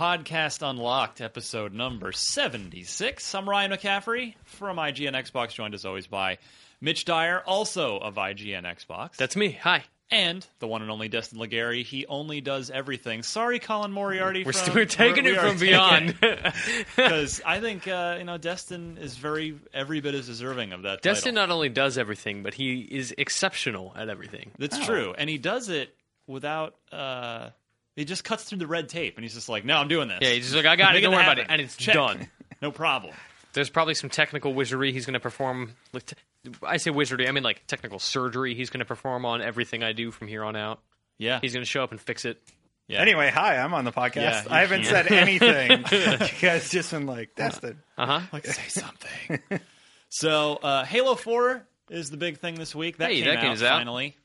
[0.00, 3.34] Podcast Unlocked, episode number 76.
[3.34, 6.38] I'm Ryan McCaffrey from IGN Xbox, joined as always by
[6.80, 9.16] Mitch Dyer, also of IGN Xbox.
[9.16, 9.50] That's me.
[9.60, 9.84] Hi.
[10.10, 11.84] and the one and only Destin Legarie.
[11.84, 13.22] He only does everything.
[13.22, 14.42] Sorry, Colin Moriarty.
[14.42, 16.18] We're, from, st- we're taking we it are from beyond.
[16.96, 21.02] because I think uh, you know Destin is very every bit as deserving of that.
[21.02, 21.48] Destin title.
[21.48, 24.50] not only does everything, but he is exceptional at everything.
[24.58, 25.94] That's true, and he does it
[26.26, 26.74] without.
[26.90, 27.50] Uh,
[27.96, 30.18] he just cuts through the red tape, and he's just like, "No, I'm doing this."
[30.22, 30.94] Yeah, he's just like, I got it.
[30.94, 31.94] Make Don't worry about it, and it's Check.
[31.94, 32.28] done.
[32.62, 33.14] No problem.
[33.52, 35.74] There's probably some technical wizardry he's going to perform.
[35.92, 36.16] Like, t-
[36.62, 38.54] I say wizardry, I mean like technical surgery.
[38.54, 40.80] He's going to perform on everything I do from here on out.
[41.18, 42.40] Yeah, He's going to show up and fix it.
[42.88, 43.00] yeah.
[43.00, 44.14] Anyway, hi, I'm on the podcast.
[44.16, 45.08] Yeah, I haven't can't.
[45.08, 45.70] said anything.
[45.90, 47.82] you guys just been like, Destin.
[47.98, 48.20] Uh huh.
[48.32, 49.60] like say something.
[50.08, 52.98] so, uh, Halo Four is the big thing this week.
[52.98, 53.78] That Hey, came that out game's out.
[53.78, 54.16] finally.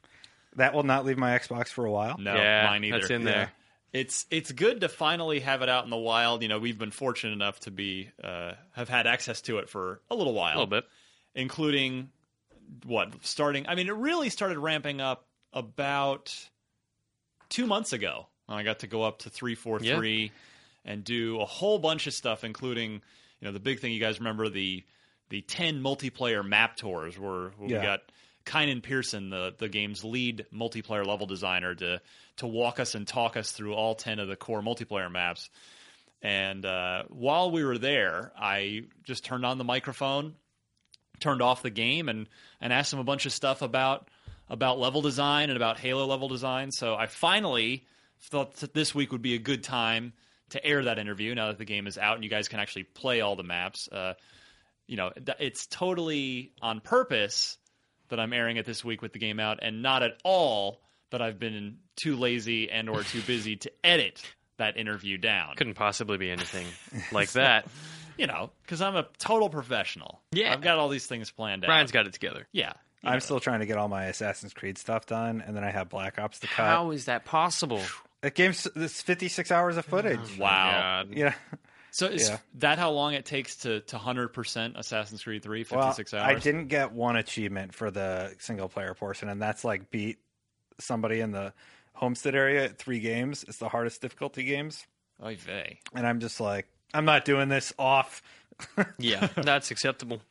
[0.55, 2.17] That will not leave my Xbox for a while.
[2.17, 2.99] No, yeah, mine either.
[2.99, 3.51] that's in there.
[3.93, 6.41] It's it's good to finally have it out in the wild.
[6.41, 10.01] You know, we've been fortunate enough to be uh, have had access to it for
[10.09, 10.85] a little while, A little bit.
[11.33, 12.09] including
[12.85, 13.67] what starting.
[13.67, 16.33] I mean, it really started ramping up about
[17.49, 18.27] two months ago.
[18.47, 20.31] I got to go up to three four three
[20.83, 23.01] and do a whole bunch of stuff, including you
[23.47, 24.83] know the big thing you guys remember the
[25.29, 27.79] the ten multiplayer map tours where, where Yeah.
[27.79, 27.99] we got
[28.45, 32.01] Kynan Pearson, the the game's lead multiplayer level designer, to
[32.37, 35.49] to walk us and talk us through all ten of the core multiplayer maps.
[36.21, 40.35] And uh, while we were there, I just turned on the microphone,
[41.19, 42.27] turned off the game, and
[42.61, 44.09] and asked him a bunch of stuff about
[44.49, 46.71] about level design and about Halo level design.
[46.71, 47.85] So I finally
[48.29, 50.13] thought that this week would be a good time
[50.49, 52.83] to air that interview now that the game is out and you guys can actually
[52.83, 53.89] play all the maps.
[53.91, 54.13] Uh,
[54.87, 57.57] you know, it's totally on purpose
[58.09, 61.21] that I'm airing it this week with the game out, and not at all that
[61.21, 64.21] I've been too lazy and or too busy to edit
[64.57, 65.55] that interview down.
[65.55, 66.65] Couldn't possibly be anything
[67.11, 67.67] like that.
[68.17, 70.21] You know, because I'm a total professional.
[70.31, 70.53] Yeah.
[70.53, 71.69] I've got all these things planned out.
[71.69, 72.47] Ryan's got it together.
[72.53, 72.71] yeah.
[73.03, 73.19] you I'm know.
[73.19, 76.17] still trying to get all my Assassin's Creed stuff done, and then I have Black
[76.17, 76.65] Ops to cut.
[76.65, 77.81] How is that possible?
[78.21, 80.37] That game's this 56 hours of footage.
[80.37, 80.69] Wow.
[80.69, 80.79] Oh
[81.09, 81.13] God.
[81.17, 81.33] Yeah.
[81.95, 82.39] So is Yeah.
[82.55, 85.65] that how long it takes to to hundred percent Assassin's Creed 3?
[85.71, 86.23] Well, 56 hours.
[86.23, 90.17] I didn't get one achievement for the single player portion, and that's like beat
[90.77, 91.53] somebody in the
[91.93, 93.45] homestead area at three games.
[93.47, 94.85] It's the hardest difficulty games.
[95.23, 95.79] Oy vey.
[95.93, 98.21] And I'm just like, I'm not doing this off.
[98.97, 100.21] Yeah, that's acceptable.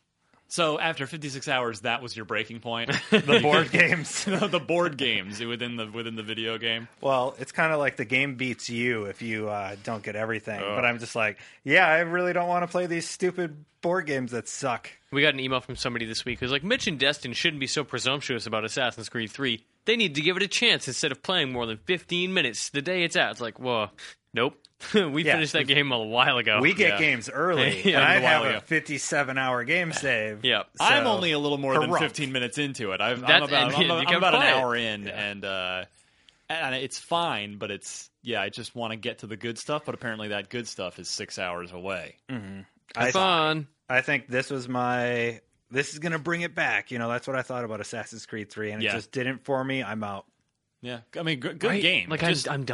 [0.48, 2.90] So after 56 hours, that was your breaking point.
[3.10, 4.24] The board games.
[4.26, 6.88] the board games within the within the video game.
[7.00, 10.60] Well, it's kind of like the game beats you if you uh, don't get everything.
[10.60, 10.76] Ugh.
[10.76, 14.32] But I'm just like, yeah, I really don't want to play these stupid board games
[14.32, 14.90] that suck.
[15.12, 17.66] We got an email from somebody this week who's like, Mitch and Destin shouldn't be
[17.66, 19.62] so presumptuous about Assassin's Creed 3.
[19.84, 22.80] They need to give it a chance instead of playing more than 15 minutes the
[22.82, 23.32] day it's out.
[23.32, 23.90] It's like, whoa,
[24.34, 24.58] nope.
[24.94, 25.34] we Yeah.
[25.34, 26.60] finished that game a while ago.
[26.60, 26.98] we get yeah.
[26.98, 28.58] games early, Yeah, and I a while have ago.
[28.58, 30.44] a 57 hour game save.
[30.44, 30.66] Yep.
[30.80, 32.02] I'm So, only a little more than corrupt.
[32.04, 33.00] 15 minutes into it.
[33.00, 35.44] I've, I'm That's- about, and I'm, you I'm can about an play hour in, and
[35.44, 35.84] uh,
[36.50, 37.56] and it's fine.
[37.56, 39.84] But it's yeah, I just want to get to the good stuff.
[39.86, 42.16] But apparently, that good stuff is six hours away.
[42.96, 43.66] I, Fun.
[43.88, 45.40] I think this was my.
[45.70, 46.90] This is gonna bring it back.
[46.90, 48.90] You know, that's what I thought about Assassin's Creed Three, and Yeah.
[48.90, 49.82] it just didn't for me.
[49.82, 50.26] I'm out.
[50.82, 51.82] Yeah, I mean, good, good Right?
[51.82, 52.10] game.
[52.10, 52.64] Like Just- I'm, I'm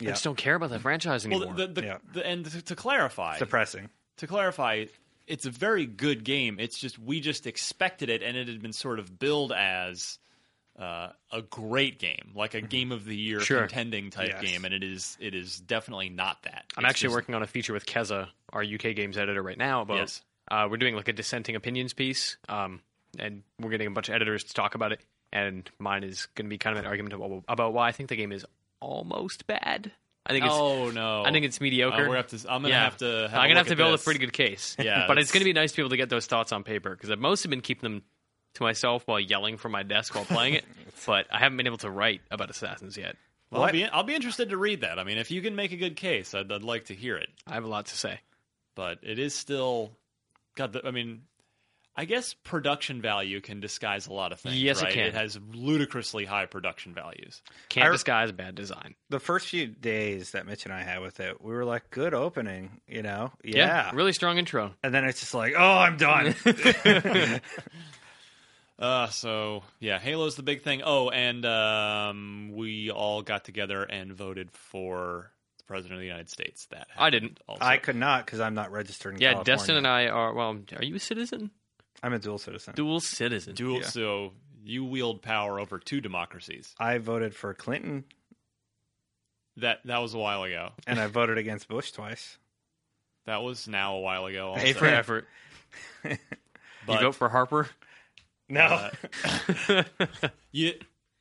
[0.00, 0.08] done.
[0.08, 0.12] I Yeah.
[0.14, 1.48] just don't care about that franchise anymore.
[1.48, 1.98] well, the, the, Yeah.
[2.12, 3.88] the, and to, to clarify, Depressing.
[4.18, 4.86] to clarify,
[5.26, 6.58] it's a very good game.
[6.58, 10.18] It's just we just expected it, and it had been sort of billed as
[10.78, 13.60] uh, a great game, like a game of the year Sure.
[13.60, 14.42] contending type Yes.
[14.42, 16.64] game, and it is it is definitely not that.
[16.76, 19.58] I'm It's actually just- working on a feature with Keza, our UK games editor, right
[19.58, 19.82] now.
[19.82, 20.22] About Yes.
[20.50, 22.80] uh, we're doing like a dissenting opinions piece, um,
[23.18, 25.00] and we're getting a bunch of editors to talk about it.
[25.32, 28.08] And mine is going to be kind of an argument about, about why I think
[28.08, 28.46] the game is
[28.80, 29.92] almost bad.
[30.26, 31.22] I think it's Oh no!
[31.24, 32.08] I think it's Uh, mediocre.
[32.08, 32.84] we're have to, I'm gonna Yeah.
[32.84, 33.28] have to.
[33.30, 34.02] Have I'm a gonna have to build this.
[34.02, 34.76] a pretty good case.
[34.82, 36.62] Yeah, but it's it's- gonna be nice to be able to get those thoughts on
[36.62, 38.02] paper because I've mostly been keeping them
[38.54, 40.64] to myself while yelling from my desk while playing it.
[41.06, 43.16] but I haven't been able to write about Assassins yet.
[43.50, 43.72] Well, I'll What?
[43.72, 44.98] be I'll be interested to read that.
[44.98, 47.30] I mean, if you can make a good case, I'd, I'd like to hear it.
[47.46, 48.20] I have a lot to say.
[48.76, 49.92] But it is still,
[50.54, 50.72] God.
[50.74, 51.22] The, I mean,
[51.96, 54.60] I guess production value can disguise a lot of things.
[54.62, 55.06] Yes, it can.
[55.06, 57.42] It has ludicrously high production values.
[57.68, 58.94] Can't I- disguise bad design.
[59.10, 62.14] The first few days that Mitch and I had with it, we were like, good
[62.14, 63.32] opening, you know?
[63.44, 63.90] Yeah.
[63.92, 64.72] really strong intro.
[64.82, 66.34] And then it's just like, oh, I'm done.
[68.78, 70.80] Uh, so yeah, Halo's the big thing.
[70.82, 76.30] Oh, and um, we all got together and voted for the president of the United
[76.30, 76.64] States.
[76.70, 77.38] That I didn't.
[77.46, 77.62] Also.
[77.62, 79.56] I could not because I'm not registered in Yeah, California.
[79.58, 80.32] Destin and I are.
[80.32, 81.50] Well, are you a citizen?
[82.02, 82.74] I'm a dual citizen.
[82.74, 83.54] Dual citizen.
[83.54, 83.80] dual.
[83.80, 83.86] Yeah.
[83.86, 84.32] So
[84.64, 86.74] you wield power over two democracies.
[86.78, 88.04] I voted for Clinton
[89.56, 90.70] That that was a while ago.
[90.86, 92.38] and I voted against Bush twice.
[93.26, 94.48] That was now a while ago.
[94.50, 94.62] Also.
[94.62, 95.26] Pay for effort.
[96.86, 97.68] But- you vote for Harper.
[98.48, 98.88] No.
[99.28, 99.82] Uh,
[100.50, 100.72] you,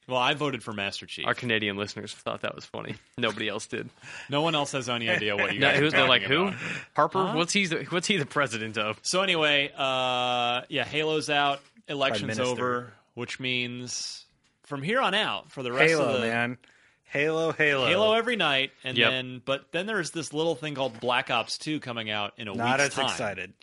[0.10, 1.26] well, I voted for Master Chief.
[1.26, 2.96] Our Canadian listeners thought that was funny.
[3.18, 3.90] Nobody else did.
[4.30, 6.38] No one else has any idea what you No, guys it are they're like, talking
[6.52, 6.54] who?
[6.96, 7.28] Harper?
[7.28, 7.34] Huh?
[7.36, 7.66] What's he?
[7.68, 9.00] The, what's he the president of?
[9.04, 14.26] So anyway, uh, yeah, Halo's out, elections over, which means
[14.64, 16.58] from here on out for the rest Halo, of the man.
[17.06, 17.88] Halo, Halo.
[17.88, 19.10] Halo every night, and Yep.
[19.10, 22.52] then but then there's this little thing called Black Ops Two coming out in a
[22.52, 22.60] week.
[22.60, 23.06] Not week's as time.
[23.06, 23.54] excited.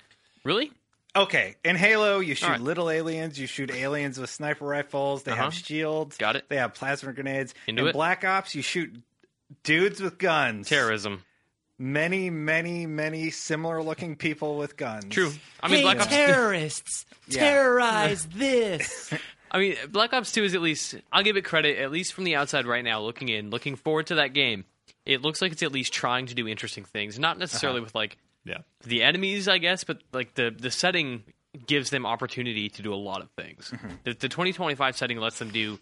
[0.44, 0.72] Really?
[1.16, 2.60] Okay, in Halo, you shoot All right.
[2.60, 3.38] little aliens.
[3.38, 5.22] You shoot aliens with sniper rifles.
[5.22, 5.44] They Uh-huh.
[5.44, 6.16] have shields.
[6.18, 6.44] Got it.
[6.48, 7.54] They have plasma grenades.
[7.66, 7.92] Into in it.
[7.92, 8.94] Black Ops, you shoot
[9.62, 10.68] dudes with guns.
[10.68, 11.22] Terrorism.
[11.78, 15.06] Many, many, many similar-looking people with guns.
[15.12, 15.32] True.
[15.62, 16.06] I mean, Black Ops.
[16.08, 17.40] terrorists, Yeah.
[17.40, 19.12] terrorize this.
[19.50, 20.96] I mean, Black Ops Two is at least.
[21.12, 21.78] I'll give it credit.
[21.78, 24.64] At least from the outside, right now, looking in, looking forward to that game.
[25.04, 27.18] It looks like it's at least trying to do interesting things.
[27.18, 31.24] Not necessarily with like Yeah, the enemies, I guess, but like the the setting
[31.66, 33.70] gives them opportunity to do a lot of things.
[33.74, 33.88] Mm-hmm.
[34.04, 35.78] The, the 2025 setting lets them do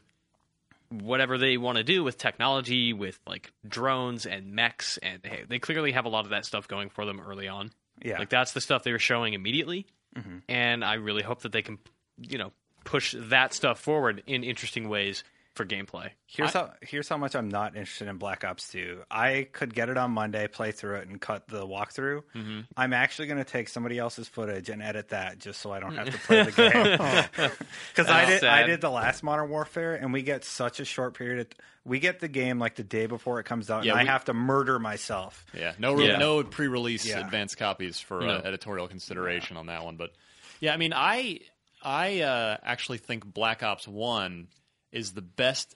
[0.88, 5.58] whatever they want to do with technology, with like drones and mechs, and they, they
[5.58, 7.70] clearly have a lot of that stuff going for them early on.
[8.02, 8.18] Yeah.
[8.18, 10.38] Like that's the stuff they were showing immediately, mm-hmm.
[10.48, 11.78] and I really hope that they can,
[12.18, 12.52] you know,
[12.84, 15.24] push that stuff forward in interesting ways
[15.54, 16.10] for gameplay.
[16.26, 19.02] Here's how here's how much I'm not interested in Black Ops 2.
[19.10, 22.22] I could get it on Monday, play through it, and cut the walkthrough.
[22.34, 22.60] Mm-hmm.
[22.76, 25.94] I'm actually going to take somebody else's footage and edit that just so I don't
[25.94, 27.50] have to play the game.
[27.94, 30.84] Because I That's did I did the last Modern Warfare, and we get such a
[30.84, 31.40] short period.
[31.40, 31.46] Of,
[31.84, 34.12] we get the game like the day before it comes out, Yeah, and we- I
[34.12, 35.44] have to murder myself.
[35.56, 35.74] yeah.
[35.78, 36.16] No, re- Yeah.
[36.16, 37.20] no pre-release Yeah.
[37.20, 38.28] advanced copies for No.
[38.36, 39.96] uh, editorial consideration on that one.
[39.96, 40.12] But
[40.60, 41.40] yeah, I mean, I
[41.82, 44.48] I uh, actually think Black Ops One
[44.94, 45.74] is the best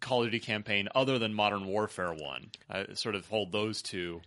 [0.00, 2.50] Call of Duty campaign other than Modern Warfare One.
[2.68, 4.20] I sort of hold those two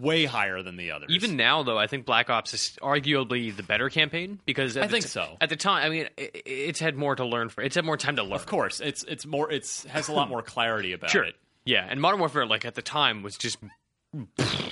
[0.00, 1.08] way higher than the others.
[1.10, 5.04] Even now, though, I think Black Ops is arguably the better campaign because I think
[5.04, 5.36] t- so.
[5.40, 7.62] At the time, I mean, it, it's had more to learn for.
[7.62, 8.34] It's had more time to learn.
[8.34, 11.24] Of course, it's it's more it's has a lot more clarity about Sure.
[11.24, 11.34] it.
[11.64, 13.58] Yeah, and Modern Warfare, like at the time, was just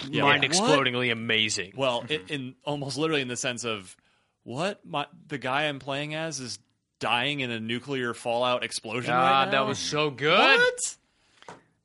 [0.09, 1.73] Yeah, mind like, explodingly amazing.
[1.76, 3.97] Well, in, in almost literally in the sense of
[4.43, 6.59] what my, the guy I'm playing as is
[7.00, 9.12] dying in a nuclear fallout explosion.
[9.12, 9.50] right God, now?
[9.64, 10.38] that was so good.
[10.38, 10.97] What?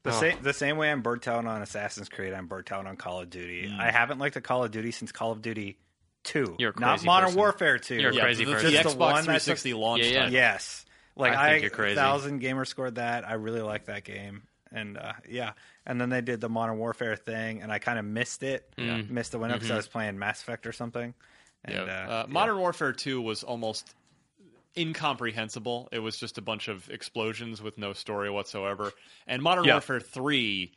[0.04, 0.20] The Oh.
[0.20, 3.22] same the same way I'm burnt out on Assassin's Creed, I'm burnt out on Call
[3.22, 3.74] of Duty.
[3.76, 5.80] I haven't liked a Call of Duty since Call of Duty
[6.24, 7.40] Two, You're a not Modern person.
[7.40, 7.96] Warfare Two.
[7.96, 8.68] You're a Yeah, crazy the, person.
[8.68, 10.04] the Just Xbox the one that 360 launch.
[10.04, 10.30] Yeah, yeah.
[10.30, 10.86] Yes.
[11.16, 11.96] Like I I, think you're crazy.
[11.96, 13.28] thousand gamer scored that.
[13.28, 14.44] I really like that game.
[14.72, 15.54] And uh, yeah,
[15.86, 19.32] and then they did the Modern Warfare thing, and I kind of missed it, missed
[19.32, 21.14] the window because I was playing Mass Effect or something.
[21.64, 21.88] And, Mm-hmm.
[21.88, 22.08] Yeah.
[22.10, 23.94] uh, Uh, Modern Warfare 2 was almost
[24.78, 25.90] incomprehensible.
[25.92, 28.92] It was just a bunch of explosions with no story whatsoever.
[29.28, 29.74] And Modern Yeah.
[29.76, 30.72] Warfare 3,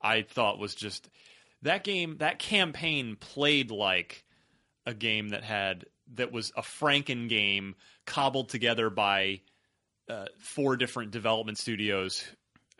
[0.00, 1.08] I thought was just
[1.62, 4.24] that game, that campaign played like
[4.86, 7.74] a game that had that was a Franken game
[8.04, 9.40] cobbled together by
[10.10, 12.22] uh, four different development studios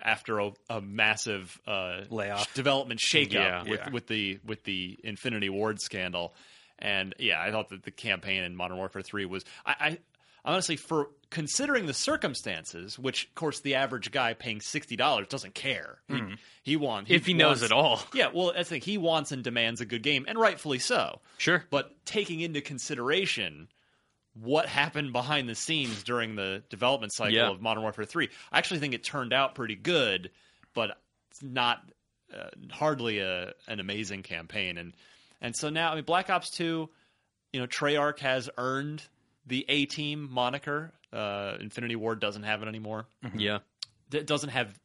[0.02, 2.52] after a, a massive uh, Layoff.
[2.52, 3.62] development shakeup Yeah.
[3.62, 3.90] with Yeah.
[3.90, 6.35] with the with the Infinity Ward scandal,
[6.78, 9.99] And yeah, I thought that the campaign in Modern Warfare 3 was I, I
[10.44, 15.54] honestly for considering the circumstances, which of course the average guy paying sixty dollars doesn't
[15.54, 15.98] care.
[16.08, 16.22] He,
[16.62, 18.02] he wants If he knows wants- it all.
[18.14, 21.20] Yeah, well, I think he wants and demands a good game, and rightfully so.
[21.38, 21.64] Sure.
[21.70, 23.68] But taking into consideration
[24.40, 27.50] what happened behind the scenes during the development cycle Yeah.
[27.50, 30.30] of Modern Warfare 3, I actually think it turned out pretty good,
[30.74, 30.98] but
[31.30, 31.78] it's not
[32.36, 34.76] uh, hardly a, an amazing campaign.
[34.78, 34.92] And
[35.40, 36.88] and so now, I mean, Black Ops 2,
[37.52, 39.02] you know, Treyarch has earned
[39.46, 40.92] the A Team moniker.
[41.12, 43.06] Uh, Infinity Ward doesn't have it anymore.
[43.36, 43.58] Yeah.
[44.12, 44.78] it doesn't have.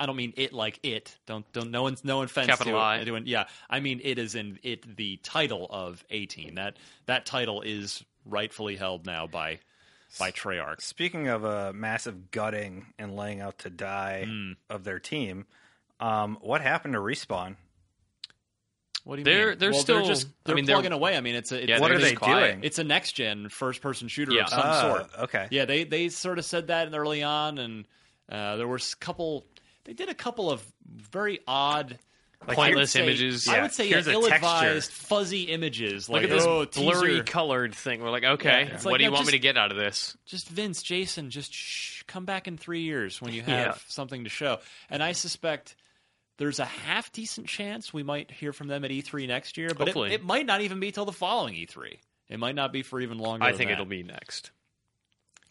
[0.00, 1.16] I don't mean it like it.
[1.26, 2.98] Don't don't no one's no offense Capital to I.
[2.98, 3.24] anyone.
[3.26, 6.54] Yeah, I mean it is in it the title of A Team.
[6.54, 6.76] That
[7.06, 9.58] that title is rightfully held now by
[10.18, 10.80] by Treyarch.
[10.82, 14.52] Speaking of a massive gutting and laying out to die Hmm.
[14.70, 15.46] of their team,
[16.00, 17.56] um, what happened to respawn?
[19.08, 19.58] What do you They're- mean?
[19.58, 21.16] they're well, still- they're just they're mean, they're- plugging away.
[21.16, 22.46] I mean, it's a it's, Yeah, what they're they quiet.
[22.52, 22.60] doing?
[22.64, 24.42] It's a next gen first person shooter Yeah.
[24.42, 25.18] of some Ah, sort.
[25.20, 25.48] okay.
[25.50, 27.86] Yeah, they they sort of said that in early on, and
[28.30, 29.46] uh, there were a couple.
[29.84, 31.98] They did a couple of very odd.
[32.42, 33.48] I would Pointless say- images.
[33.48, 36.10] I would say yeah, ill-advised, fuzzy images.
[36.10, 37.22] Look at this oh, blurry teaser.
[37.24, 38.02] colored thing.
[38.02, 38.74] We're like, okay, Yeah.
[38.74, 40.16] It's what like, do you no, want me to get out of this?
[40.26, 43.74] just Vince, Jason, just shh, come back in three years when you have Yeah.
[43.88, 44.58] something to show.
[44.90, 45.74] And I suspect
[46.38, 49.82] there's a half decent chance we might hear from them at E3 next year, but
[49.88, 50.12] it, Hopefully.
[50.14, 51.98] it might not even be till the following E3.
[52.28, 53.44] It might not be for even longer.
[53.44, 53.74] I than think that.
[53.74, 54.50] it'll be next.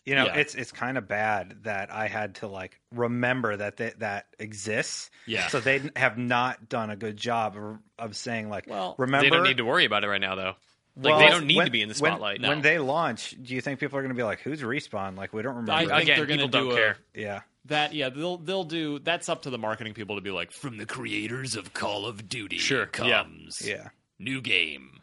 [0.06, 0.36] You know, Yeah.
[0.38, 5.10] it's it's kind of bad that I had to like remember that they, that exists.
[5.26, 5.48] Yeah.
[5.50, 9.30] So they have not done a good job of, of saying like, Well, remember They
[9.30, 10.54] don't need to worry about it right now, though.
[10.96, 12.42] Like Well, they don't need when- to be in the when- spotlight.
[12.42, 12.62] When, no.
[12.62, 15.42] they launch, do you think people are going to be like, "Who's respawn?" Like we
[15.42, 15.74] don't remember.
[15.74, 15.88] I it.
[15.90, 16.98] think Again, they're going to do don't a- care.
[17.14, 17.42] yeah.
[17.68, 19.00] That yeah, they'll they'll do.
[19.00, 22.28] That's up to the marketing people to be like, from the creators of Call of
[22.30, 23.90] Duty Sure, comes Yeah.
[24.20, 25.02] new game.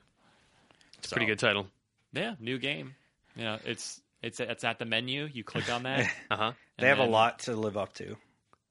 [0.99, 1.66] it's a pretty good title.
[2.12, 2.94] Yeah, new game.
[3.37, 5.28] You know, it's it's it's at the menu.
[5.33, 6.11] You click on that.
[6.30, 6.52] Uh huh.
[6.78, 8.16] They have then- a lot to live up to.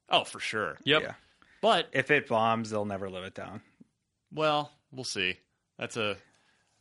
[0.10, 0.78] oh, for sure.
[0.84, 1.02] Yep.
[1.02, 1.14] Yeah.
[1.62, 3.62] But If it bombs, they'll never live it down.
[4.34, 5.38] well, we'll see.
[5.78, 6.18] That's a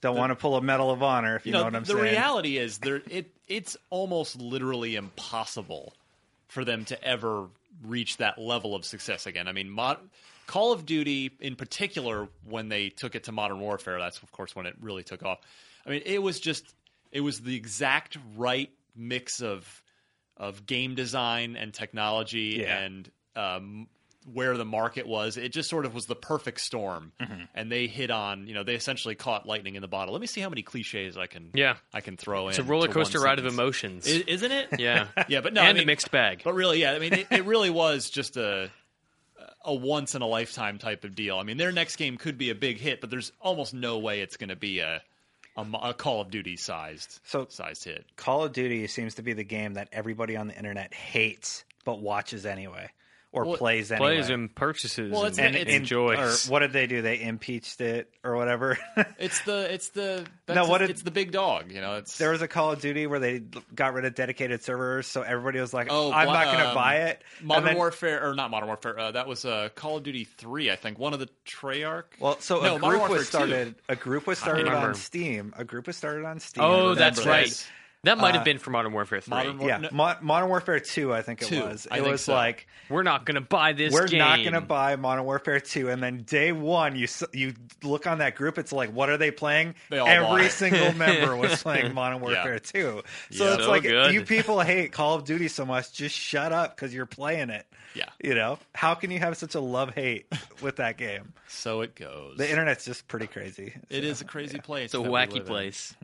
[0.01, 1.83] Don't want to pull a Medal of Honor if you, you know, know what I'm
[1.85, 1.99] the saying.
[2.05, 5.95] The reality is there it it's almost literally impossible
[6.53, 7.49] for them to ever
[7.83, 9.49] reach that level of success again.
[9.49, 9.97] I mean, mod,
[10.47, 14.55] Call of Duty in particular when they took it to Modern Warfare, that's of course
[14.55, 15.39] when it really took off.
[15.87, 16.75] I mean, it was just
[17.11, 19.83] it was the exact right mix of
[20.37, 22.81] of game design and technology Yeah.
[22.81, 23.87] and um,
[24.33, 25.37] where the market was.
[25.37, 27.43] It just sort of was the perfect storm, Mm-hmm.
[27.55, 28.47] and they hit on.
[28.47, 30.13] You know, they essentially caught lightning in the bottle.
[30.13, 31.51] Let me see how many cliches I can.
[31.55, 31.77] Yeah.
[31.93, 32.51] I can throw in.
[32.51, 34.07] It's a roller coaster one ride of emotions.
[34.09, 34.69] I- isn't it?
[34.79, 35.07] yeah.
[35.29, 36.43] yeah, but no, and I mean, a mixed bag.
[36.45, 38.71] But really, yeah, I mean, it, it really was just a
[39.65, 41.37] a once in a lifetime type of deal.
[41.39, 44.21] I mean, their next game could be a big hit, but there's almost no way
[44.21, 45.03] it's going to be a,
[45.57, 48.05] a a Call of Duty sized So- sized hit.
[48.17, 52.01] Call of Duty seems to be the game that everybody on the internet hates but
[52.01, 52.89] watches anyway
[53.35, 54.17] or Well, plays anyway.
[54.17, 56.49] Plays and purchases Well, and, it's- and, it's- and- enjoys.
[56.49, 57.01] Or what did they do?
[57.01, 58.79] They impeached it or whatever.
[59.19, 61.71] It's the it's the that's No, what did- it's the big dog.
[61.73, 63.41] You know, it's there was a Call of Duty where they
[63.75, 66.69] got rid of dedicated servers, so everybody was like, Oh, "I'm blo- not going to
[66.71, 68.99] um, buy it." Modern then- Warfare or not Modern Warfare.
[68.99, 70.99] Uh, that was uh, Call of Duty three, I think.
[70.99, 72.05] One of the Treyarch.
[72.21, 73.25] Well, so No, a group was Warfare 2.
[73.25, 73.75] started.
[73.89, 75.55] A group was started on Steam.
[75.57, 76.65] A group was started on Steam.
[76.65, 77.69] Oh, that's remember right.
[78.03, 78.11] This.
[78.11, 79.31] That might have Uh, been for Modern Warfare 3.
[79.31, 81.87] Modern War- Yeah, No- Mo- Modern Warfare Two, I think it Two, was.
[81.87, 82.35] It think was so.
[82.35, 84.19] like We're not going to buy this we're game.
[84.19, 88.19] not going to buy Modern Warfare 2 and then day 1 you you look on
[88.19, 89.75] that group it's like what are they playing?
[89.91, 93.03] They all Every bought single member was playing Modern Warfare 2.
[93.31, 93.55] So Yeah.
[93.55, 94.13] it's So like good.
[94.13, 97.67] you people hate Call of Duty so much just shut up cuz you're playing it.
[97.95, 98.09] Yeah.
[98.25, 98.59] You know?
[98.75, 100.27] How can you have such a love-hate
[100.63, 101.35] with that game?
[101.47, 102.39] So it goes.
[102.39, 103.75] The internet's just pretty crazy.
[103.91, 104.87] It is a crazy place.
[104.87, 105.95] It's a that we live wacky place.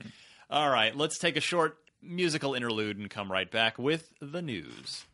[0.51, 5.05] All right, let's take a short musical interlude and come right back with the news.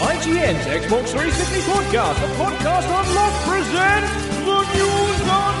[0.00, 5.60] IGN's Xbox 360 podcast, the podcast unlocked, presents the news unlocked.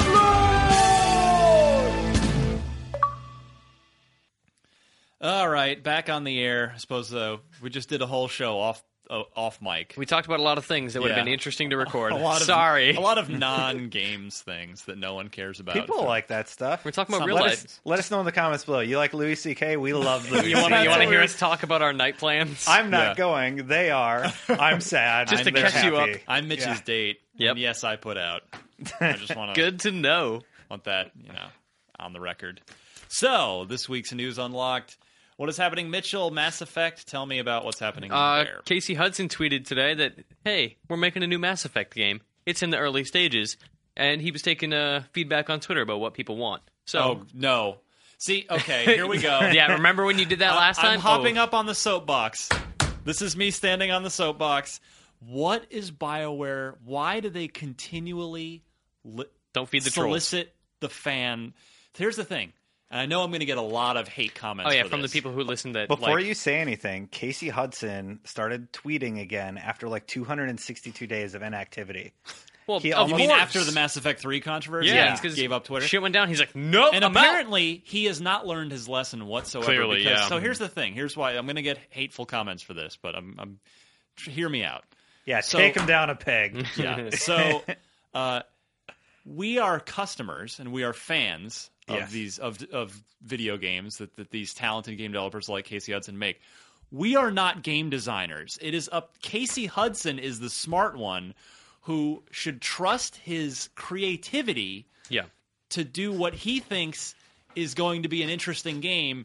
[5.22, 6.72] All right, back on the air.
[6.74, 9.94] I suppose uh, we just did a whole show off uh, off mic.
[9.98, 11.16] We talked about a lot of things that would Yeah.
[11.16, 12.12] have been interesting to record.
[12.12, 12.94] a lot of Sorry.
[12.94, 13.28] a lot of
[13.74, 15.74] non-games things that no one cares about.
[15.74, 16.84] People like that stuff.
[16.84, 17.64] We're talking about Some- real let life.
[17.64, 18.80] us, let us know in the comments below.
[18.80, 19.76] You like Louis CK?
[19.78, 20.48] We love Louis.
[20.48, 22.64] You want to you want to hear us talk about our night plans?
[22.68, 23.14] I'm not Yeah.
[23.16, 23.66] going.
[23.66, 24.32] They are.
[24.48, 25.28] I'm sad.
[25.28, 26.14] Just I'm to catch you happy.
[26.14, 26.20] up.
[26.28, 26.80] I'm Mitch's Yeah.
[26.84, 27.20] date.
[27.36, 27.50] Yep.
[27.52, 28.42] And yes, I put out.
[29.00, 30.42] I just want to Good to know.
[30.70, 31.46] want that you know
[31.98, 32.60] on the record.
[33.08, 34.96] So this week's news unlocked.
[35.40, 36.30] What is happening, Mitchell?
[36.30, 37.06] Mass Effect.
[37.06, 38.60] Tell me about what's happening Uh, there.
[38.66, 40.12] Casey Hudson tweeted today that
[40.44, 42.20] hey, we're making a new Mass Effect game.
[42.44, 43.56] It's in the early stages,
[43.96, 46.60] and he was taking uh, feedback on Twitter about what people want.
[46.84, 47.78] So Oh no.
[48.18, 49.40] See, okay, here we go.
[49.54, 50.90] yeah, remember when you did that last time?
[50.96, 51.44] I'm hopping Oh.
[51.44, 52.50] up on the soapbox.
[53.06, 54.78] This is me standing on the soapbox.
[55.20, 56.74] What is BioWare?
[56.84, 58.62] Why do they continually
[59.06, 60.08] li- Don't feed the trolls.
[60.26, 61.54] solicit the fan?
[61.96, 62.52] Here's the thing.
[62.90, 64.70] And I know I'm going to get a lot of hate comments.
[64.70, 67.48] Oh yeah, for from the people who listened that Before like, you say anything, Casey
[67.48, 72.12] Hudson started tweeting again after like 262 days of inactivity.
[72.66, 74.88] well, he of almost- You mean after the Mass Effect 3 controversy?
[74.88, 75.86] yeah, he because gave up Twitter.
[75.86, 76.28] Shit went down.
[76.28, 79.66] He's like, nope, and I'm out." apparently he has not learned his lesson whatsoever.
[79.66, 80.28] Clearly, because, yeah.
[80.28, 80.92] So here's the thing.
[80.94, 83.60] Here's why I'm going to get hateful comments for this, but I'm, I'm
[84.26, 84.82] hear me out.
[85.26, 86.66] Yeah, So- take him down a peg.
[86.76, 87.10] Yeah.
[87.10, 87.62] So
[88.14, 88.40] uh,
[89.24, 92.10] we are customers and we are fans of Yes.
[92.12, 96.40] these of of video games that, that these talented game developers like Casey Hudson make.
[96.92, 98.58] We are not game designers.
[98.60, 101.34] It is up Casey Hudson is the smart one
[101.82, 105.24] who should trust his creativity Yeah,
[105.70, 107.14] to do what he thinks
[107.56, 109.24] is going to be an interesting game.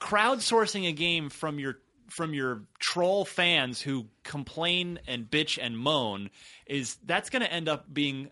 [0.00, 1.78] Crowdsourcing a game from your
[2.08, 6.28] from your troll fans who complain and bitch and moan
[6.66, 8.30] is that's going to end up being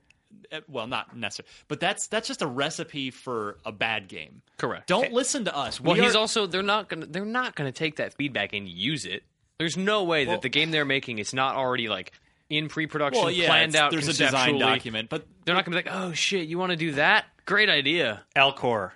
[0.50, 4.86] Eh, well not necessarily but that's that's just a recipe for a bad game correct.
[4.88, 7.72] don't listen to us Well, We he's are- also they're not gonna they're not gonna
[7.72, 9.22] take that feedback and use it.
[9.58, 12.12] There's no way Well- that the game they're making is not already like
[12.48, 13.90] in pre-production, well yeah planned out.
[13.90, 16.76] there's a design document but They're not gonna be like, oh shit, you want to
[16.76, 17.26] do that?
[17.44, 18.22] Great idea.
[18.36, 18.92] Elcor.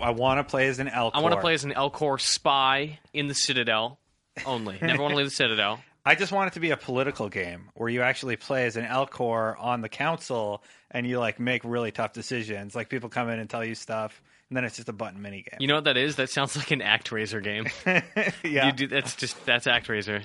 [0.00, 1.10] I want to play as an Elcor.
[1.14, 3.98] I want to play as an Elcor spy in the Citadel
[4.46, 4.78] only.
[4.80, 5.80] Never want to leave the Citadel.
[6.08, 8.86] I just want it to be a political game where you actually play as an
[8.86, 12.74] Elcor on the council and you like make really tough decisions.
[12.74, 15.42] Like people come in and tell you stuff, and then it's just a button mini
[15.42, 15.58] game.
[15.60, 16.16] You know what that is?
[16.16, 17.66] That sounds like an ActRaiser game.
[18.42, 18.68] yeah.
[18.68, 20.22] You do that's just that's ActRaiser.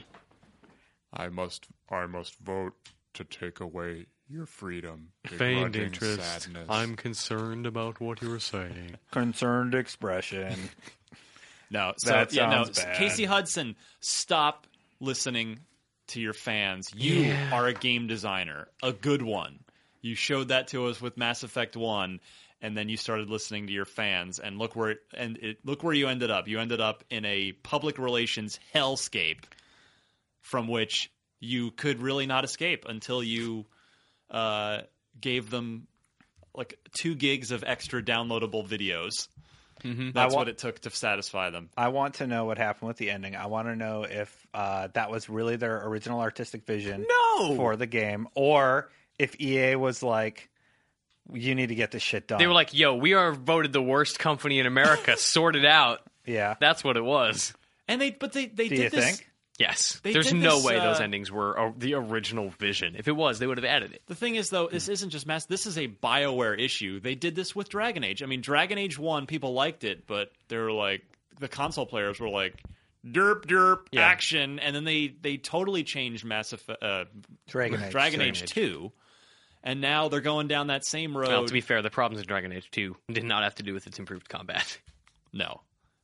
[1.11, 2.75] I must I must vote
[3.15, 5.09] to take away your freedom.
[5.25, 6.45] Feigned interest.
[6.45, 6.67] Sadness.
[6.69, 8.95] I'm concerned about what you're saying.
[9.11, 10.55] Concerned expression.
[11.69, 12.65] No, so That yeah, no.
[12.65, 12.97] sounds bad.
[12.97, 14.67] Casey Hudson, stop
[14.99, 15.59] listening
[16.07, 16.91] to your fans.
[16.95, 19.59] You are a game designer, a good one.
[20.01, 22.19] You showed that to us with Mass Effect One,
[22.61, 24.39] and then you started listening to your fans.
[24.39, 26.47] And look where it, and it, look where you ended up.
[26.47, 29.43] You ended up in a public relations hellscape,
[30.41, 33.65] from which you could really not escape until you
[34.29, 34.81] uh,
[35.19, 35.87] gave them
[36.55, 39.27] like two gigs of extra downloadable videos.
[39.83, 41.69] That's wa- what it took to satisfy them.
[41.77, 43.35] I want to know what happened with the ending.
[43.35, 47.55] I want to know if uh, that was really their original artistic vision No!
[47.55, 50.49] for the game, or if EA was like,
[51.31, 53.81] "You need to get this shit done." They were like, "Yo, we are voted the
[53.81, 55.15] worst company in America.
[55.17, 57.53] sort it out." "Yeah, That's what it was.
[57.87, 59.05] And they, but they, they Do did you this.
[59.17, 59.29] think?
[59.63, 59.99] Yes.
[60.03, 62.95] They There's no this, way those uh, endings were uh, the original vision.
[62.97, 64.01] If it was, they would have added it.
[64.07, 65.45] The thing is, though, this isn't just mass.
[65.45, 66.99] This is a Bioware issue.
[66.99, 68.21] They did this with Dragon Age.
[68.21, 71.01] I mean, Dragon Age One, people liked it, but they were like,
[71.39, 72.61] the console players were like,
[73.05, 74.01] derp derp Yeah.
[74.01, 77.05] action, and then they they totally changed Mass Effect, uh,
[77.47, 78.49] Dragon Age, Dragon Dragon Age Age.
[78.51, 78.91] Two,
[79.63, 81.29] and now they're going down that same road.
[81.29, 83.73] Well, to be fair, the problems in Dragon Age 2 did not have to do
[83.73, 84.77] with its improved combat.
[85.33, 85.61] no,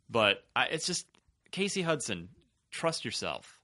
[0.10, 1.06] but I, it's just
[1.52, 2.30] Casey Hudson.
[2.72, 3.60] Trust yourself.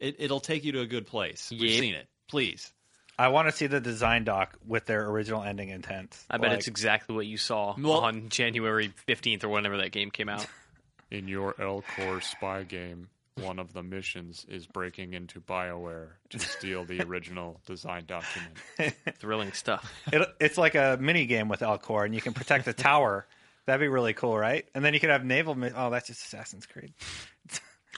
[0.00, 1.50] It, it'll take you to a good place.
[1.50, 2.06] We've seen it.
[2.28, 2.72] Please.
[3.18, 6.58] I want to see the design doc with their original ending intent." I bet Like,
[6.58, 10.46] it's exactly what you saw Well- on January 15th or whenever that game came out.
[11.10, 16.84] In your Elcor spy game, one of the missions is breaking into BioWare to steal
[16.84, 18.54] the original design document.
[19.20, 19.92] Thrilling stuff.
[20.12, 23.26] It, it's like a mini game with Elcor, and you can protect the tower.
[23.66, 24.66] That'd be really cool, right?
[24.74, 25.54] And then you could have naval.
[25.54, 26.92] Mi- oh, that's just Assassin's Creed.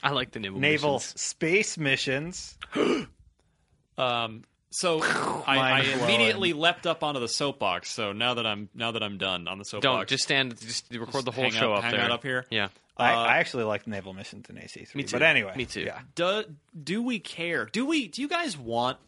[0.06, 1.20] I like the naval, Naval missions.
[1.20, 2.56] space missions.
[3.98, 6.04] Um, so I, I Mind blowing.
[6.04, 7.90] immediately leapt up onto the soapbox.
[7.90, 10.58] So now that I'm now that I'm done on the soapbox, Don't just stand.
[10.60, 12.00] Just record the whole hang show out- up hang there.
[12.02, 12.44] out up here?
[12.50, 12.68] Yeah.
[12.98, 14.94] I, Uh, I actually like naval missions in AC3.
[14.94, 15.12] Me too.
[15.16, 15.82] But anyway, Me too.
[15.82, 16.00] Yeah.
[16.14, 16.44] do
[16.82, 17.66] do we care?
[17.72, 18.08] Do we?
[18.08, 18.98] Do you guys want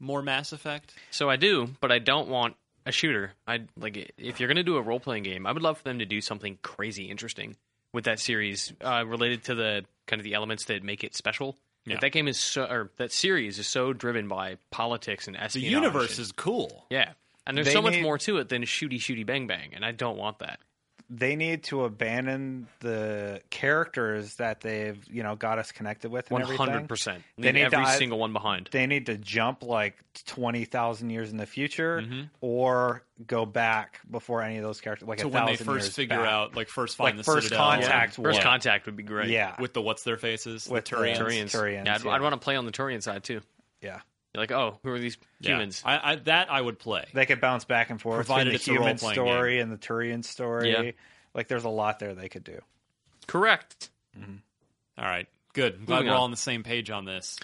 [0.00, 0.94] more Mass Effect?
[1.10, 3.32] So I do, but I don't want a shooter.
[3.46, 5.84] I like if you're going to do a role playing game, I would love for
[5.84, 7.56] them to do something crazy interesting
[7.98, 11.56] with that series uh, related to the kind of the elements that make it special.
[11.84, 11.94] Yeah.
[11.94, 15.64] Like, that game is so, or that series is so driven by politics and espionage.
[15.68, 16.86] The universe and- is cool.
[16.90, 19.72] yeah, and there's They so much need- more to it than shooty shooty bang bang,
[19.74, 20.60] and I don't want that.
[21.10, 26.42] They need to abandon the characters that they've, you know, got us connected with One
[26.42, 27.22] hundred percent.
[27.38, 28.68] They need every to- single one behind.
[28.72, 32.20] They need to jump like 20,000 years in the future Mm-hmm.
[32.42, 36.18] or go back before any of those characters, like To when they thousand first figure
[36.18, 36.28] back.
[36.28, 37.64] out, like first Like the first Citadel.
[37.70, 39.30] contact First contact would be great.
[39.30, 39.54] Yeah.
[39.58, 41.16] with the what's their faces, With the- Turians.
[41.16, 41.44] Turians.
[41.54, 42.10] Turians, yeah, I'd, yeah.
[42.10, 43.40] I'd want to play on the Turian side too.
[43.80, 44.00] Yeah.
[44.34, 45.52] You're like, oh, who are these Yeah.
[45.52, 45.82] humans?
[45.84, 47.06] I, I, that I would play.
[47.14, 50.24] They could bounce back and forth Provided between the human role-playing story and the Turian
[50.24, 50.70] story.
[50.72, 50.90] Yeah.
[51.34, 52.60] Like, there's a lot there they could do.
[53.26, 53.90] Correct.
[54.18, 54.36] Mm-hmm.
[54.98, 55.74] All right, good.
[55.74, 56.24] I'm glad Moving we're all on.
[56.26, 57.38] on the same page on this.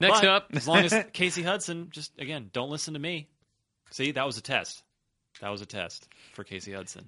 [0.00, 3.28] Next But up, as long as Casey Hudson, just again, don't listen to me.
[3.90, 4.82] See, that was a test.
[5.40, 7.04] That was a test for Casey Hudson.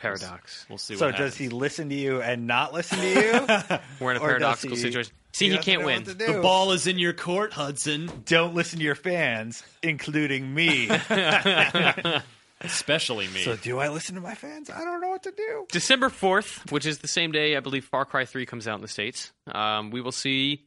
[0.00, 0.66] Paradox.
[0.68, 0.96] We'll see.
[0.96, 3.78] So, what does he listen to you and not listen to you?
[4.00, 5.12] We're in a Or does paradoxical he- situation.
[5.32, 6.02] See, he, doesn't can't know win.
[6.04, 6.32] to do.
[6.34, 8.10] The ball is in your court, Hudson.
[8.24, 10.88] Don't listen to your fans, including me.
[12.60, 13.42] Especially me.
[13.42, 14.68] so, do I listen to my fans?
[14.68, 15.66] I don't know what to do.
[15.70, 18.80] December 4th, which is the same day I believe Far Cry 3 comes out in
[18.82, 20.66] the States, um, we will see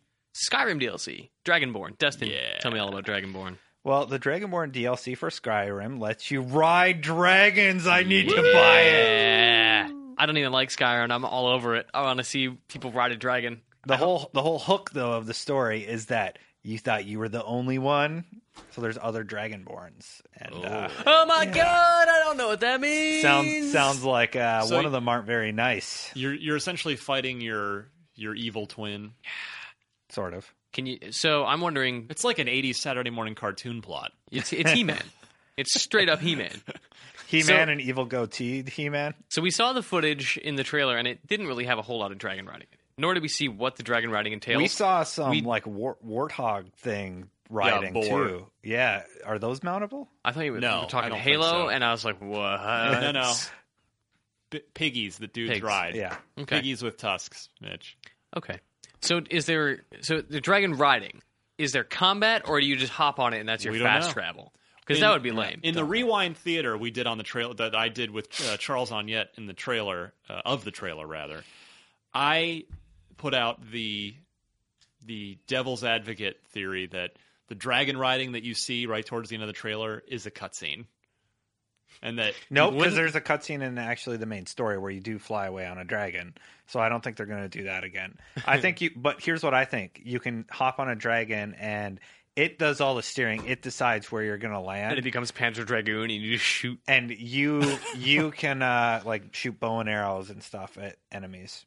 [0.50, 1.98] Skyrim DLC, Dragonborn.
[1.98, 2.60] Destin, Yeah.
[2.62, 3.58] tell me all about Dragonborn.
[3.84, 7.88] Well, the Dragonborn DLC for Skyrim lets you ride dragons.
[7.88, 9.91] I need to buy it.
[10.17, 11.12] I don't even like Skyrim.
[11.12, 11.88] I'm all over it.
[11.94, 13.62] I want to see people ride a dragon.
[13.88, 17.30] The whole the whole hook though of the story is that you thought you were
[17.30, 18.24] the only one,
[18.70, 23.24] so there's other Dragonborns, and uh, Oh my god, I don't know what that means.
[23.24, 26.96] sounds sounds like uh, So one y- of them aren't very nice, You're you're essentially
[26.96, 29.13] fighting your your evil twin.
[30.10, 30.54] sort of.
[30.74, 31.12] Can you?
[31.12, 32.08] So I'm wondering.
[32.10, 34.12] It's like an '80s Saturday morning cartoon plot.
[34.32, 35.02] It's it's He Man.
[35.58, 36.52] It's straight up He Man.
[37.28, 39.14] He So- Man and evil goatee He Man.
[39.30, 41.98] So we saw the footage in the trailer, and it didn't really have a whole
[42.00, 42.68] lot of dragon riding.
[42.98, 44.62] Nor did we see what the dragon riding entails.
[44.62, 48.04] We saw some We- like war- warthog thing riding boar.
[48.28, 48.48] too.
[48.64, 50.08] Yeah, are those mountable?
[50.26, 51.70] I thought you were, No, you were talking Halo, so.
[51.70, 53.02] and I was like, what?
[53.02, 53.34] no, no.
[54.50, 55.64] P- piggies that dudes Pigs.
[55.64, 55.96] ride.
[55.96, 56.58] Yeah, Okay.
[56.58, 57.98] Piggies with tusks, Mitch.
[58.36, 58.60] Okay.
[59.02, 59.84] So is there?
[60.02, 61.22] So the dragon riding
[61.58, 64.14] is there combat, or do you just hop on it and that's your fast know.
[64.14, 64.54] travel?
[64.80, 65.60] Because that would be lame.
[65.64, 68.92] In the rewind theater we did on the trail that I did with uh, Charles
[68.92, 71.44] Onyett in the trailer uh, of the trailer rather,
[72.14, 72.66] I
[73.18, 74.16] put out the
[75.06, 77.12] the devil's advocate theory that
[77.48, 80.32] the dragon riding that you see right towards the end of the trailer is a
[80.32, 80.86] cutscene,
[82.02, 82.74] and that nope.
[82.76, 85.78] Because there's a cutscene in actually the main story where you do fly away on
[85.78, 86.34] a dragon.
[86.68, 88.18] So I don't think they're going to do that again.
[88.48, 88.92] I think you.
[88.96, 92.00] But here's what I think: you can hop on a dragon and.
[92.34, 93.46] It does all the steering.
[93.46, 94.92] It decides where you're going to land.
[94.92, 96.80] and it becomes Panzer Dragoon, and you just shoot.
[96.88, 101.66] and you you can uh like shoot bow and arrows and stuff at enemies.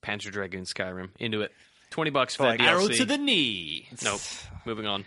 [0.00, 1.50] Panzer Dragoon Skyrim into it.
[1.90, 2.98] Twenty bucks for Like, that arrow DLC.
[2.98, 3.88] to the knee.
[4.04, 4.20] Nope.
[4.64, 5.04] Moving on.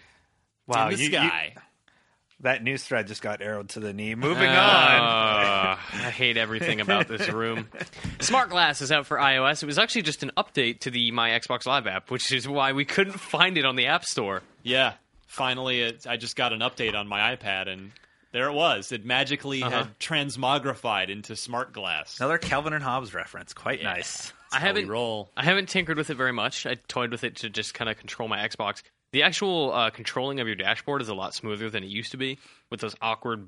[0.68, 1.56] Wow, in the you- you- sky.
[2.42, 4.14] That news thread just got arrowed to the knee.
[4.16, 4.56] Moving on.
[4.56, 7.68] Uh, I hate everything about this room.
[8.20, 9.64] Smart Glass is out for iOS.
[9.64, 12.74] It was actually just an update to the My Xbox Live app, which is why
[12.74, 14.42] we couldn't find it on the App Store.
[14.64, 14.94] Yeah,
[15.28, 17.92] finally, it, I just got an update on my iPad, and
[18.32, 18.92] there it was.
[18.92, 19.84] It magically Uh-huh.
[19.86, 22.20] had transmogrified into smart glass.
[22.20, 23.54] Another Calvin and Hobbes reference.
[23.54, 24.34] Quite nice.
[24.52, 25.32] I How we haven't roll.
[25.36, 26.66] I haven't tinkered with it very much.
[26.66, 28.84] I toyed with it to just kind of control my Xbox.
[29.16, 32.18] The actual uh, controlling of your dashboard is a lot smoother than it used to
[32.18, 32.38] be
[32.70, 33.48] with those awkward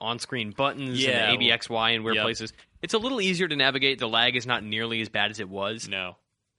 [0.00, 1.32] on-screen buttons Yeah.
[1.32, 2.22] and the ABXY and weird Yep.
[2.24, 2.52] places.
[2.82, 3.98] It's a little easier to navigate.
[3.98, 5.88] The lag is not nearly as bad as it was.
[5.88, 6.14] No.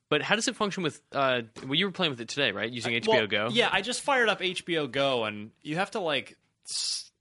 [0.09, 1.01] But how does it function with?
[1.13, 2.69] Uh, well, you were playing with it today, right?
[2.69, 3.49] Using HBO Well, Go.
[3.53, 6.35] Yeah, I just fired up HBO Go, and you have to like
[6.69, 7.11] s-